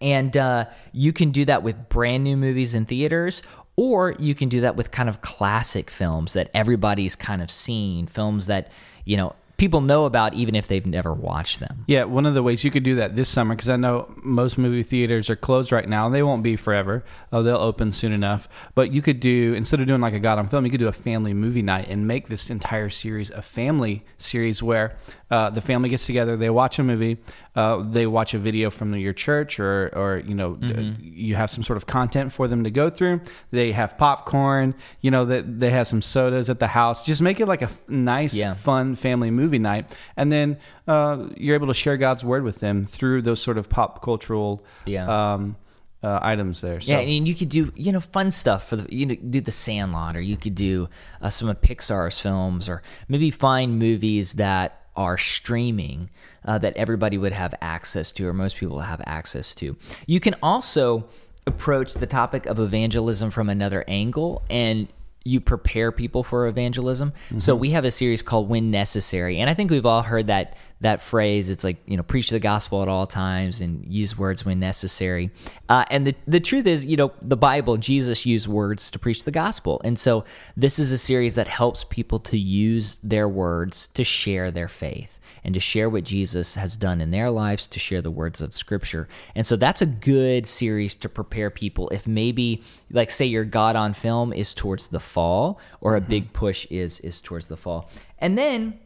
And 0.00 0.36
uh, 0.36 0.66
you 0.92 1.12
can 1.12 1.30
do 1.30 1.44
that 1.46 1.62
with 1.62 1.88
brand 1.88 2.24
new 2.24 2.36
movies 2.36 2.74
in 2.74 2.84
theaters, 2.84 3.42
or 3.76 4.14
you 4.18 4.34
can 4.34 4.48
do 4.48 4.60
that 4.62 4.76
with 4.76 4.90
kind 4.90 5.08
of 5.08 5.20
classic 5.20 5.90
films 5.90 6.34
that 6.34 6.50
everybody's 6.52 7.16
kind 7.16 7.40
of 7.40 7.50
seen, 7.50 8.06
films 8.06 8.46
that, 8.46 8.70
you 9.04 9.16
know, 9.16 9.34
people 9.56 9.80
know 9.80 10.04
about 10.04 10.34
even 10.34 10.54
if 10.54 10.68
they've 10.68 10.86
never 10.86 11.12
watched 11.12 11.60
them. 11.60 11.84
Yeah, 11.86 12.04
one 12.04 12.26
of 12.26 12.34
the 12.34 12.42
ways 12.42 12.64
you 12.64 12.70
could 12.70 12.82
do 12.82 12.96
that 12.96 13.14
this 13.16 13.28
summer, 13.28 13.54
because 13.54 13.68
I 13.68 13.76
know 13.76 14.12
most 14.22 14.58
movie 14.58 14.82
theaters 14.82 15.30
are 15.30 15.36
closed 15.36 15.72
right 15.72 15.88
now. 15.88 16.06
and 16.06 16.14
They 16.14 16.22
won't 16.22 16.42
be 16.42 16.56
forever. 16.56 17.04
Uh, 17.32 17.42
they'll 17.42 17.56
open 17.56 17.92
soon 17.92 18.12
enough. 18.12 18.48
But 18.74 18.92
you 18.92 19.02
could 19.02 19.20
do 19.20 19.54
instead 19.54 19.80
of 19.80 19.86
doing 19.86 20.00
like 20.00 20.14
a 20.14 20.20
God 20.20 20.38
on 20.38 20.48
film, 20.48 20.64
you 20.64 20.70
could 20.70 20.80
do 20.80 20.88
a 20.88 20.92
family 20.92 21.34
movie 21.34 21.62
night 21.62 21.88
and 21.88 22.06
make 22.06 22.28
this 22.28 22.50
entire 22.50 22.90
series 22.90 23.30
a 23.30 23.42
family 23.42 24.04
series 24.18 24.62
where 24.62 24.96
uh, 25.30 25.50
the 25.50 25.60
family 25.60 25.88
gets 25.88 26.06
together, 26.06 26.36
they 26.36 26.50
watch 26.50 26.78
a 26.78 26.82
movie, 26.82 27.16
uh, 27.56 27.82
they 27.82 28.06
watch 28.06 28.34
a 28.34 28.38
video 28.38 28.70
from 28.70 28.94
your 28.94 29.12
church, 29.12 29.58
or 29.58 29.90
or 29.96 30.18
you 30.26 30.34
know 30.34 30.54
d- 30.54 30.96
you 31.00 31.34
have 31.34 31.50
some 31.50 31.64
sort 31.64 31.76
of 31.76 31.86
content 31.86 32.32
for 32.32 32.46
them 32.48 32.62
to 32.64 32.70
go 32.70 32.90
through. 32.90 33.20
They 33.50 33.72
have 33.72 33.96
popcorn, 33.98 34.74
you 35.00 35.10
know 35.10 35.24
that 35.24 35.60
they 35.60 35.70
have 35.70 35.88
some 35.88 36.02
sodas 36.02 36.50
at 36.50 36.58
the 36.60 36.66
house. 36.68 37.06
Just 37.06 37.22
make 37.22 37.40
it 37.40 37.46
like 37.46 37.62
a 37.62 37.70
nice, 37.88 38.34
Yeah. 38.34 38.52
fun 38.52 38.94
family 38.94 39.30
movie 39.30 39.58
night, 39.58 39.94
and 40.16 40.30
then 40.30 40.58
uh, 40.86 41.26
you're 41.36 41.54
able 41.54 41.68
to 41.68 41.74
share 41.74 41.96
God's 41.96 42.22
word 42.22 42.44
with 42.44 42.60
them 42.60 42.84
through 42.84 43.22
those 43.22 43.40
sort 43.40 43.56
of 43.58 43.68
pop 43.68 44.02
cultural 44.02 44.64
Yeah. 44.84 45.32
um, 45.34 45.56
uh, 46.02 46.18
items 46.20 46.60
there. 46.60 46.82
So, 46.82 46.92
Yeah, 46.92 46.98
and 46.98 47.26
you 47.26 47.34
could 47.34 47.48
do 47.48 47.72
you 47.74 47.90
know 47.90 48.00
fun 48.00 48.30
stuff 48.30 48.68
for 48.68 48.76
the 48.76 48.94
you 48.94 49.06
know 49.06 49.14
do 49.14 49.40
the 49.40 49.52
Sandlot, 49.52 50.16
or 50.16 50.20
you 50.20 50.36
could 50.36 50.54
do 50.54 50.88
uh, 51.22 51.30
some 51.30 51.48
of 51.48 51.60
Pixar's 51.62 52.18
films, 52.18 52.68
or 52.68 52.82
maybe 53.08 53.30
find 53.30 53.78
movies 53.78 54.34
that 54.34 54.82
are 54.96 55.18
streaming 55.18 56.10
uh, 56.44 56.58
that 56.58 56.76
everybody 56.76 57.18
would 57.18 57.32
have 57.32 57.54
access 57.60 58.12
to, 58.12 58.26
or 58.26 58.32
most 58.32 58.56
people 58.56 58.80
have 58.80 59.00
access 59.06 59.54
to. 59.56 59.76
You 60.06 60.20
can 60.20 60.34
also 60.42 61.06
approach 61.46 61.94
the 61.94 62.06
topic 62.06 62.46
of 62.46 62.58
evangelism 62.58 63.30
from 63.30 63.48
another 63.48 63.84
angle 63.86 64.42
and 64.48 64.88
you 65.24 65.40
prepare 65.40 65.90
people 65.90 66.22
for 66.22 66.46
evangelism. 66.46 67.12
So 67.38 67.54
we 67.54 67.70
have 67.70 67.84
a 67.84 67.90
series 67.90 68.20
called 68.22 68.48
When 68.48 68.70
Necessary, 68.70 69.40
and 69.40 69.48
I 69.48 69.54
think 69.54 69.70
we've 69.70 69.86
all 69.86 70.02
heard 70.02 70.26
that 70.26 70.56
that 70.80 71.00
phrase. 71.00 71.50
It's 71.50 71.64
like 71.64 71.78
you 71.86 71.96
know, 71.96 72.02
preach 72.02 72.30
the 72.30 72.40
gospel 72.40 72.82
at 72.82 72.88
all 72.88 73.06
times 73.06 73.60
and 73.60 73.86
use 73.92 74.18
words 74.18 74.44
when 74.44 74.60
necessary. 74.60 75.30
Uh, 75.68 75.84
and 75.90 76.06
the 76.06 76.14
the 76.26 76.40
truth 76.40 76.66
is, 76.66 76.84
you 76.84 76.96
know, 76.96 77.12
the 77.22 77.36
Bible, 77.36 77.76
Jesus 77.76 78.26
used 78.26 78.46
words 78.46 78.90
to 78.90 78.98
preach 78.98 79.24
the 79.24 79.30
gospel, 79.30 79.80
and 79.84 79.98
so 79.98 80.24
this 80.56 80.78
is 80.78 80.92
a 80.92 80.98
series 80.98 81.34
that 81.36 81.48
helps 81.48 81.84
people 81.84 82.18
to 82.20 82.38
use 82.38 82.98
their 83.02 83.28
words 83.28 83.88
to 83.94 84.04
share 84.04 84.50
their 84.50 84.68
faith 84.68 85.20
and 85.44 85.52
to 85.54 85.60
share 85.60 85.90
what 85.90 86.04
Jesus 86.04 86.54
has 86.54 86.76
done 86.76 87.00
in 87.00 87.10
their 87.10 87.30
lives, 87.30 87.66
to 87.66 87.78
share 87.78 88.00
the 88.00 88.10
words 88.10 88.40
of 88.40 88.54
Scripture. 88.54 89.08
And 89.34 89.46
so 89.46 89.56
that's 89.56 89.82
a 89.82 89.86
good 89.86 90.46
series 90.46 90.94
to 90.96 91.08
prepare 91.08 91.50
people 91.50 91.90
if 91.90 92.08
maybe, 92.08 92.62
like, 92.90 93.10
say 93.10 93.26
your 93.26 93.44
God 93.44 93.76
on 93.76 93.92
film 93.92 94.32
is 94.32 94.54
towards 94.54 94.88
the 94.88 95.00
fall, 95.00 95.60
or 95.80 95.96
a 95.96 96.00
big 96.00 96.32
push 96.32 96.66
is 96.70 96.98
is 97.00 97.20
towards 97.20 97.46
the 97.46 97.56
fall. 97.56 97.90
And 98.18 98.38
then 98.38 98.80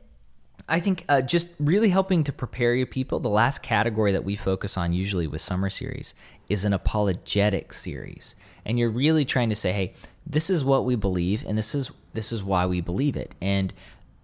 I 0.69 0.81
think 0.81 1.05
uh, 1.09 1.23
just 1.23 1.49
really 1.59 1.89
helping 1.89 2.25
to 2.25 2.33
prepare 2.33 2.75
your 2.75 2.87
people. 2.87 3.21
The 3.21 3.29
last 3.29 3.63
category 3.63 4.13
that 4.13 4.25
we 4.25 4.37
focus 4.37 4.77
on 4.77 4.93
usually 4.93 5.27
with 5.27 5.41
summer 5.41 5.71
series 5.71 6.15
is 6.49 6.65
an 6.65 6.75
apologetic 6.75 7.73
series, 7.73 8.35
and 8.67 8.79
you're 8.79 8.91
really 8.91 9.25
trying 9.25 9.49
to 9.49 9.55
say, 9.55 9.73
"Hey, 9.73 9.95
this 10.27 10.51
is 10.51 10.65
what 10.65 10.85
we 10.85 10.95
believe, 10.95 11.45
and 11.47 11.57
this 11.57 11.75
is 11.75 11.91
this 12.13 12.33
is 12.33 12.43
why 12.43 12.67
we 12.67 12.83
believe 12.83 13.17
it." 13.17 13.35
And 13.41 13.73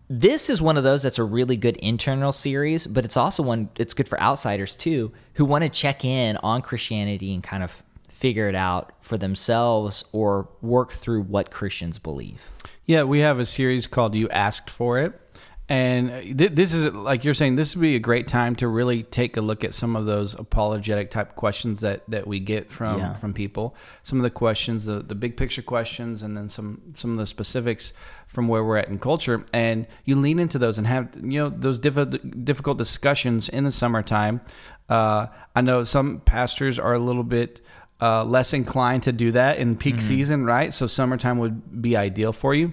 this 0.08 0.50
is 0.50 0.60
one 0.60 0.76
of 0.76 0.84
those 0.84 1.02
that's 1.02 1.18
a 1.18 1.24
really 1.24 1.56
good 1.56 1.78
internal 1.78 2.30
series, 2.30 2.86
but 2.86 3.06
it's 3.06 3.16
also 3.16 3.42
one 3.42 3.70
it's 3.76 3.94
good 3.94 4.08
for 4.08 4.20
outsiders 4.20 4.76
too 4.76 5.12
who 5.34 5.46
want 5.46 5.64
to 5.64 5.70
check 5.70 6.04
in 6.04 6.36
on 6.38 6.60
Christianity 6.60 7.32
and 7.32 7.42
kind 7.42 7.62
of 7.62 7.82
figure 8.10 8.48
it 8.48 8.54
out 8.54 8.92
for 9.00 9.16
themselves 9.16 10.04
or 10.12 10.48
work 10.60 10.92
through 10.92 11.22
what 11.22 11.50
Christians 11.50 11.98
believe. 11.98 12.50
Yeah, 12.84 13.04
we 13.04 13.20
have 13.20 13.38
a 13.38 13.46
series 13.46 13.86
called 13.86 14.14
"You 14.14 14.28
Asked 14.28 14.68
for 14.68 14.98
It." 14.98 15.18
And 15.66 16.36
th- 16.38 16.52
this 16.52 16.74
is 16.74 16.92
like 16.92 17.24
you're 17.24 17.32
saying, 17.32 17.56
this 17.56 17.74
would 17.74 17.80
be 17.80 17.96
a 17.96 17.98
great 18.00 18.28
time 18.28 18.54
to 18.56 18.68
really 18.68 19.02
take 19.02 19.38
a 19.38 19.40
look 19.40 19.64
at 19.64 19.72
some 19.72 19.96
of 19.96 20.04
those 20.04 20.34
apologetic 20.34 21.10
type 21.10 21.36
questions 21.36 21.80
that, 21.80 22.02
that 22.08 22.26
we 22.26 22.38
get 22.38 22.70
from 22.70 22.98
Yeah. 22.98 23.14
from 23.14 23.32
people. 23.32 23.74
Some 24.02 24.18
of 24.18 24.24
the 24.24 24.30
questions, 24.30 24.84
the, 24.84 25.00
the 25.00 25.14
big 25.14 25.38
picture 25.38 25.62
questions, 25.62 26.22
and 26.22 26.36
then 26.36 26.50
some 26.50 26.82
some 26.92 27.12
of 27.12 27.16
the 27.18 27.26
specifics 27.26 27.94
from 28.26 28.46
where 28.46 28.62
we're 28.62 28.76
at 28.76 28.88
in 28.88 28.98
culture. 28.98 29.46
And 29.54 29.86
you 30.04 30.16
lean 30.16 30.38
into 30.38 30.58
those 30.58 30.76
and 30.76 30.86
have 30.86 31.08
you 31.16 31.40
know 31.40 31.48
those 31.48 31.78
diff- 31.78 32.44
difficult 32.44 32.76
discussions 32.76 33.48
in 33.48 33.64
the 33.64 33.72
summertime. 33.72 34.42
Uh, 34.90 35.28
I 35.56 35.62
know 35.62 35.84
some 35.84 36.20
pastors 36.20 36.78
are 36.78 36.92
a 36.92 36.98
little 36.98 37.24
bit 37.24 37.62
uh, 38.02 38.22
less 38.24 38.52
inclined 38.52 39.04
to 39.04 39.12
do 39.12 39.32
that 39.32 39.56
in 39.56 39.76
peak 39.76 40.02
season, 40.02 40.44
right? 40.44 40.74
So 40.74 40.86
summertime 40.86 41.38
would 41.38 41.80
be 41.80 41.96
ideal 41.96 42.34
for 42.34 42.52
you. 42.54 42.72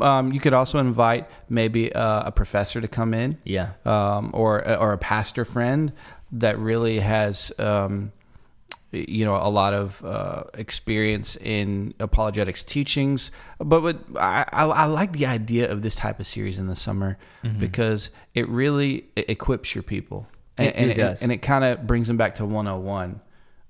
Um, 0.00 0.32
you 0.32 0.40
could 0.40 0.52
also 0.52 0.78
invite 0.78 1.28
maybe 1.48 1.92
uh, 1.92 2.22
a 2.26 2.32
professor 2.32 2.80
to 2.80 2.88
come 2.88 3.14
in, 3.14 3.38
Yeah. 3.44 3.70
um, 3.84 4.30
or 4.32 4.66
or 4.78 4.92
a 4.92 4.98
pastor 4.98 5.44
friend 5.44 5.92
that 6.32 6.58
really 6.58 6.98
has 7.00 7.52
um, 7.58 8.12
you 8.92 9.24
know 9.24 9.36
a 9.36 9.48
lot 9.50 9.74
of 9.74 10.02
uh, 10.04 10.44
experience 10.54 11.36
in 11.36 11.94
apologetics 11.98 12.62
teachings. 12.64 13.30
But 13.58 13.80
but 13.80 13.98
I, 14.20 14.44
I, 14.52 14.64
I 14.66 14.84
like 14.84 15.12
the 15.12 15.26
idea 15.26 15.70
of 15.70 15.82
this 15.82 15.94
type 15.96 16.20
of 16.20 16.26
series 16.26 16.58
in 16.58 16.68
the 16.68 16.76
summer 16.76 17.18
because 17.58 18.10
it 18.34 18.48
really 18.48 19.06
e- 19.16 19.24
equips 19.28 19.74
your 19.74 19.82
people. 19.82 20.26
And, 20.58 20.68
It- 20.68 20.74
and 20.76 20.90
it 20.90 20.94
does. 20.94 21.22
and 21.22 21.32
it 21.32 21.38
kind 21.38 21.64
of 21.64 21.86
brings 21.86 22.06
them 22.06 22.16
back 22.16 22.36
to 22.36 22.44
101, 22.46 23.20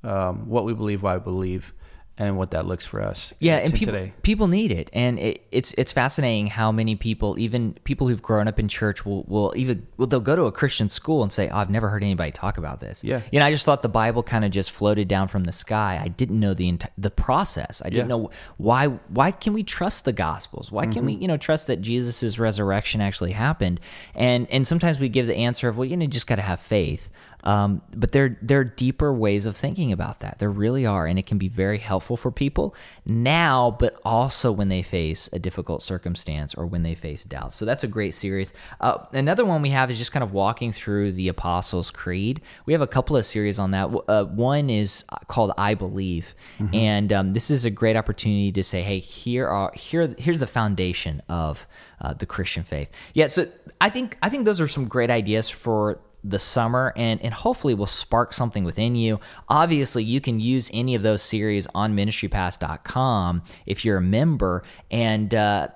um, 0.05 0.49
what 0.49 0.65
we 0.65 0.75
believe, 0.75 1.03
why 1.03 1.17
we 1.17 1.23
believe, 1.23 1.73
and 2.19 2.37
what 2.37 2.51
that 2.51 2.67
looks 2.67 2.85
for 2.85 3.01
us. 3.01 3.33
Yeah, 3.41 3.57
and 3.57 3.73
people 3.73 3.95
today. 3.95 4.13
people 4.23 4.47
need 4.47 4.71
it, 4.71 4.91
and 4.93 5.19
it, 5.19 5.47
it's 5.51 5.73
it's 5.79 5.93
fascinating 5.93 6.49
how 6.49 6.71
many 6.71 6.95
people, 6.95 7.39
even 7.39 7.73
people 7.85 8.07
who've 8.07 8.21
grown 8.21 8.47
up 8.49 8.59
in 8.61 8.69
church, 8.69 9.07
will 9.07 9.25
will 9.25 9.53
even 9.57 9.87
well, 9.97 10.07
they'll 10.07 10.21
go 10.21 10.37
to 10.37 10.43
a 10.45 10.53
Christian 10.53 10.89
school 10.91 11.23
and 11.23 11.33
say, 11.33 11.49
oh, 11.49 11.57
"I've 11.57 11.71
never 11.71 11.89
heard 11.89 12.05
anybody 12.05 12.31
talk 12.31 12.59
about 12.59 12.81
this." 12.81 13.03
Yeah. 13.03 13.23
you 13.33 13.39
know, 13.41 13.47
I 13.47 13.51
just 13.51 13.65
thought 13.65 13.81
the 13.83 13.89
Bible 13.89 14.23
kind 14.23 14.45
of 14.45 14.51
just 14.51 14.73
floated 14.73 15.09
down 15.09 15.29
from 15.29 15.45
the 15.45 15.53
sky. 15.53 15.99
I 16.03 16.09
didn't 16.09 16.39
know 16.39 16.53
the 16.53 16.71
enti- 16.71 16.91
the 16.99 17.11
process. 17.11 17.81
I 17.85 17.89
didn't 17.89 18.07
Yeah. 18.11 18.17
know 18.17 18.31
why 18.59 18.87
why 19.09 19.31
can 19.31 19.55
we 19.55 19.63
trust 19.63 20.05
the 20.05 20.13
Gospels? 20.13 20.71
Why 20.71 20.85
can 20.85 20.93
Mm-hmm. 20.97 21.07
we 21.07 21.13
you 21.15 21.29
know 21.29 21.39
trust 21.39 21.67
that 21.69 21.81
Jesus' 21.81 22.39
resurrection 22.39 23.01
actually 23.01 23.33
happened? 23.33 23.81
And 24.15 24.47
and 24.51 24.67
sometimes 24.67 24.99
we 25.01 25.09
give 25.09 25.27
the 25.27 25.37
answer 25.37 25.69
of 25.69 25.79
well, 25.79 25.87
you 25.87 25.97
know, 25.97 26.03
you 26.03 26.09
just 26.09 26.27
got 26.27 26.37
to 26.37 26.43
have 26.43 26.61
faith. 26.61 27.11
Um, 27.45 27.83
but 27.95 28.13
there 28.13 28.39
there 28.41 28.61
are 28.61 28.65
deeper 28.65 29.13
ways 29.13 29.47
of 29.47 29.57
thinking 29.57 29.93
about 29.93 30.21
that. 30.21 30.39
There 30.39 30.51
really 30.51 30.87
are, 30.87 31.07
and 31.07 31.19
it 31.19 31.27
can 31.27 31.39
be 31.39 31.49
very 31.49 31.79
helpful 31.79 32.17
for 32.17 32.31
people 32.31 32.75
now, 33.05 33.77
but 33.79 33.99
also 34.05 34.53
when 34.53 34.69
they 34.69 34.83
face 34.83 35.29
a 35.33 35.39
difficult 35.39 35.83
circumstance 35.83 36.55
or 36.55 36.67
when 36.67 36.83
they 36.83 36.95
face 36.95 37.25
doubt. 37.25 37.53
So 37.53 37.65
that's 37.65 37.83
a 37.83 37.89
great 37.89 38.15
series. 38.15 38.53
Uh, 38.81 38.99
another 39.13 39.45
one 39.45 39.63
we 39.63 39.71
have 39.71 39.91
is 39.91 39.99
just 39.99 40.13
kind 40.13 40.23
of 40.23 40.33
walking 40.33 40.73
through 40.73 41.13
the 41.13 41.29
Apostles' 41.29 41.91
Creed. 41.91 42.41
We 42.67 42.73
have 42.73 42.83
a 42.83 42.87
couple 42.87 43.17
of 43.17 43.25
series 43.25 43.59
on 43.59 43.73
that. 43.73 43.91
Uh, 44.09 44.25
one 44.25 44.71
is 44.71 45.05
called 45.27 45.53
"I 45.59 45.75
Believe," 45.75 46.35
and 46.73 47.13
um, 47.13 47.33
this 47.33 47.51
is 47.51 47.65
a 47.65 47.71
great 47.71 47.97
opportunity 47.97 48.53
to 48.53 48.63
say, 48.63 48.83
"Hey, 48.83 48.99
here 48.99 49.49
are 49.49 49.73
here 49.75 50.15
here's 50.19 50.41
the 50.41 50.47
foundation 50.47 51.23
of 51.29 51.67
uh, 52.01 52.15
the 52.15 52.27
Christian 52.27 52.63
faith." 52.63 52.91
Yeah, 53.15 53.27
so 53.27 53.47
I 53.81 53.91
think 53.91 54.17
I 54.23 54.29
think 54.29 54.45
those 54.45 54.61
are 54.61 54.69
some 54.69 54.87
great 54.87 55.11
ideas 55.11 55.51
for 55.51 56.01
the 56.25 56.39
summer 56.39 56.93
and 56.97 57.21
and 57.23 57.35
hopefully 57.35 57.75
will 57.75 57.87
spark 57.87 58.33
something 58.33 58.65
within 58.65 58.95
you. 58.95 59.21
Obviously, 59.49 60.05
you 60.05 60.21
can 60.21 60.41
use 60.41 60.71
any 60.73 60.95
of 60.95 61.03
those 61.03 61.23
series 61.23 61.67
on 61.75 61.97
ministrypass.com 61.97 63.43
if 63.67 63.85
you're 63.85 63.99
a 63.99 64.03
member 64.03 64.63
and 64.91 65.35
uh 65.35 65.69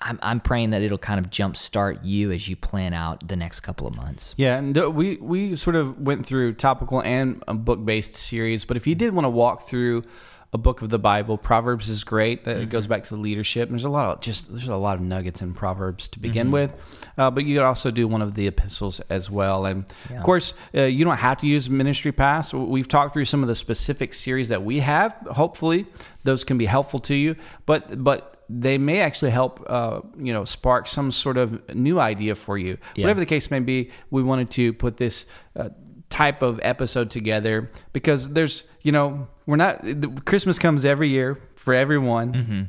I'm, 0.00 0.18
I'm 0.22 0.40
praying 0.40 0.70
that 0.70 0.82
it'll 0.82 0.96
kind 0.96 1.18
of 1.18 1.30
jumpstart 1.30 2.04
you 2.04 2.30
as 2.30 2.48
you 2.48 2.54
plan 2.54 2.94
out 2.94 3.26
the 3.26 3.34
next 3.36 3.60
couple 3.60 3.86
of 3.86 3.96
months. 3.96 4.34
Yeah, 4.36 4.56
and 4.56 4.78
uh, 4.78 4.90
we 4.90 5.16
we 5.16 5.56
sort 5.56 5.74
of 5.74 6.00
went 6.00 6.24
through 6.24 6.54
topical 6.54 7.02
and 7.02 7.42
book 7.46 7.84
based 7.84 8.14
series. 8.14 8.64
But 8.64 8.76
if 8.76 8.86
you 8.86 8.94
did 8.94 9.12
want 9.12 9.24
to 9.24 9.30
walk 9.30 9.62
through 9.62 10.04
a 10.52 10.58
book 10.58 10.80
of 10.80 10.88
the 10.88 10.98
Bible, 10.98 11.36
Proverbs 11.36 11.90
is 11.90 12.04
great. 12.04 12.46
It 12.46 12.70
goes 12.70 12.86
back 12.86 13.04
to 13.04 13.10
the 13.10 13.20
leadership. 13.20 13.68
And 13.68 13.74
there's 13.78 13.84
a 13.84 13.90
lot 13.90 14.06
of 14.06 14.20
just 14.22 14.48
there's 14.50 14.68
a 14.68 14.76
lot 14.76 14.96
of 14.96 15.02
nuggets 15.02 15.42
in 15.42 15.52
Proverbs 15.52 16.08
to 16.08 16.18
begin 16.20 16.50
with. 16.50 16.74
Uh, 17.18 17.30
but 17.30 17.44
you 17.44 17.56
could 17.56 17.64
also 17.64 17.90
do 17.90 18.08
one 18.08 18.22
of 18.22 18.34
the 18.34 18.46
epistles 18.46 19.00
as 19.10 19.30
well. 19.30 19.66
And 19.66 19.84
Yeah. 20.10 20.16
of 20.18 20.22
course, 20.24 20.54
uh, 20.74 20.82
you 20.82 21.04
don't 21.04 21.18
have 21.18 21.36
to 21.38 21.46
use 21.46 21.68
Ministry 21.68 22.12
Pass. 22.12 22.54
We've 22.54 22.88
talked 22.88 23.12
through 23.12 23.26
some 23.26 23.42
of 23.42 23.48
the 23.48 23.54
specific 23.54 24.14
series 24.14 24.48
that 24.48 24.62
we 24.64 24.78
have. 24.80 25.14
Hopefully, 25.32 25.86
those 26.24 26.44
can 26.44 26.56
be 26.56 26.64
helpful 26.66 27.00
to 27.00 27.14
you. 27.14 27.36
But 27.66 28.02
but 28.02 28.34
they 28.48 28.78
may 28.78 29.00
actually 29.00 29.30
help 29.32 29.62
uh, 29.68 30.00
you 30.16 30.32
know 30.32 30.46
spark 30.46 30.88
some 30.88 31.10
sort 31.10 31.36
of 31.36 31.74
new 31.74 32.00
idea 32.00 32.34
for 32.34 32.56
you 32.56 32.78
Yeah. 32.94 33.04
whatever 33.04 33.20
the 33.20 33.26
case 33.26 33.50
may 33.50 33.60
be 33.60 33.90
we 34.10 34.22
wanted 34.22 34.48
to 34.52 34.72
put 34.72 34.96
this 34.96 35.26
uh, 35.54 35.68
type 36.08 36.40
of 36.40 36.58
episode 36.62 37.10
together 37.10 37.70
because 37.92 38.30
there's 38.30 38.64
you 38.80 38.90
know 38.92 39.26
we're 39.48 39.56
not 39.56 39.84
christmas 40.24 40.58
comes 40.58 40.84
every 40.84 41.08
year 41.08 41.36
for 41.56 41.74
everyone 41.74 42.68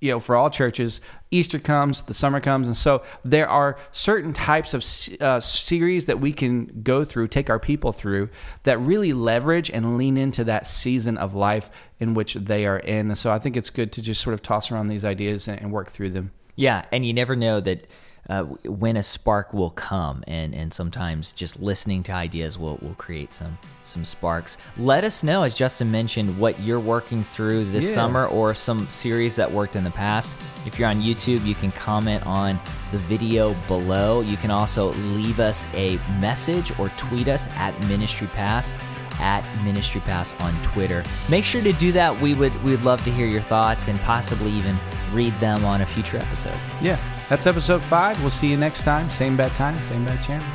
you 0.00 0.10
know 0.10 0.20
for 0.20 0.36
all 0.36 0.50
churches. 0.50 1.00
Easter 1.30 1.58
comes 1.58 2.02
the 2.02 2.14
summer 2.14 2.40
comes 2.40 2.66
and 2.66 2.76
so 2.76 3.02
there 3.24 3.48
are 3.48 3.78
certain 3.92 4.32
types 4.32 4.74
of 4.74 4.84
uh, 5.20 5.40
series 5.40 6.06
that 6.06 6.20
we 6.20 6.32
can 6.32 6.82
go 6.82 7.04
through 7.04 7.28
take 7.28 7.50
our 7.50 7.58
people 7.58 7.92
through 7.92 8.28
that 8.64 8.78
really 8.78 9.12
leverage 9.12 9.70
and 9.70 9.96
lean 9.96 10.16
into 10.16 10.44
that 10.44 10.66
season 10.66 11.16
of 11.18 11.34
life 11.34 11.70
in 11.98 12.14
which 12.14 12.34
they 12.34 12.66
are 12.66 12.78
in. 12.78 13.08
And 13.08 13.18
so 13.18 13.30
i 13.30 13.38
think 13.38 13.56
it's 13.56 13.70
good 13.70 13.92
to 13.92 14.02
just 14.02 14.20
sort 14.22 14.34
of 14.34 14.42
toss 14.42 14.70
around 14.70 14.88
these 14.88 15.04
ideas 15.04 15.48
and, 15.48 15.60
and 15.60 15.72
work 15.72 15.90
through 15.90 16.10
them. 16.10 16.32
Yeah, 16.54 16.84
and 16.92 17.04
you 17.04 17.12
never 17.12 17.36
know 17.36 17.60
that 17.60 17.86
uh, 18.28 18.42
when 18.64 18.96
a 18.96 19.02
spark 19.02 19.54
will 19.54 19.70
come, 19.70 20.24
and, 20.26 20.54
and 20.54 20.72
sometimes 20.74 21.32
just 21.32 21.60
listening 21.60 22.02
to 22.04 22.12
ideas 22.12 22.58
will, 22.58 22.78
will 22.82 22.94
create 22.98 23.32
some 23.32 23.56
some 23.84 24.04
sparks. 24.04 24.58
Let 24.78 25.04
us 25.04 25.22
know, 25.22 25.44
as 25.44 25.54
Justin 25.54 25.90
mentioned, 25.92 26.36
what 26.40 26.58
you're 26.60 26.80
working 26.80 27.22
through 27.22 27.66
this 27.66 27.86
Yeah. 27.88 27.94
summer 27.94 28.26
or 28.26 28.52
some 28.52 28.80
series 28.86 29.36
that 29.36 29.50
worked 29.50 29.76
in 29.76 29.84
the 29.84 29.92
past. 29.92 30.34
If 30.66 30.76
you're 30.76 30.88
on 30.88 31.00
YouTube, 31.02 31.44
you 31.46 31.54
can 31.54 31.70
comment 31.70 32.26
on 32.26 32.58
the 32.90 32.98
video 32.98 33.54
below. 33.68 34.22
You 34.22 34.36
can 34.36 34.50
also 34.50 34.92
leave 34.92 35.38
us 35.38 35.66
a 35.74 35.98
message 36.20 36.76
or 36.80 36.88
tweet 36.96 37.28
us 37.28 37.46
at 37.54 37.78
Ministry 37.86 38.26
Pass 38.28 38.74
at 39.20 39.42
Ministry 39.64 40.00
Pass 40.02 40.34
on 40.40 40.52
Twitter. 40.62 41.02
Make 41.30 41.44
sure 41.44 41.62
to 41.62 41.72
do 41.74 41.90
that. 41.92 42.20
We 42.20 42.34
would 42.34 42.52
we 42.64 42.72
would 42.72 42.82
love 42.82 43.02
to 43.04 43.10
hear 43.10 43.26
your 43.26 43.40
thoughts 43.40 43.88
and 43.88 43.98
possibly 44.00 44.50
even 44.50 44.76
read 45.12 45.32
them 45.40 45.64
on 45.64 45.80
a 45.80 45.86
future 45.86 46.18
episode. 46.18 46.58
yeah 46.82 46.98
that's 47.28 47.46
episode 47.46 47.82
five. 47.82 48.20
We'll 48.20 48.30
see 48.30 48.48
you 48.48 48.56
next 48.56 48.82
time. 48.82 49.10
Same 49.10 49.36
bad 49.36 49.50
time 49.52 49.76
same 49.82 50.04
bad 50.04 50.22
channel 50.22 50.46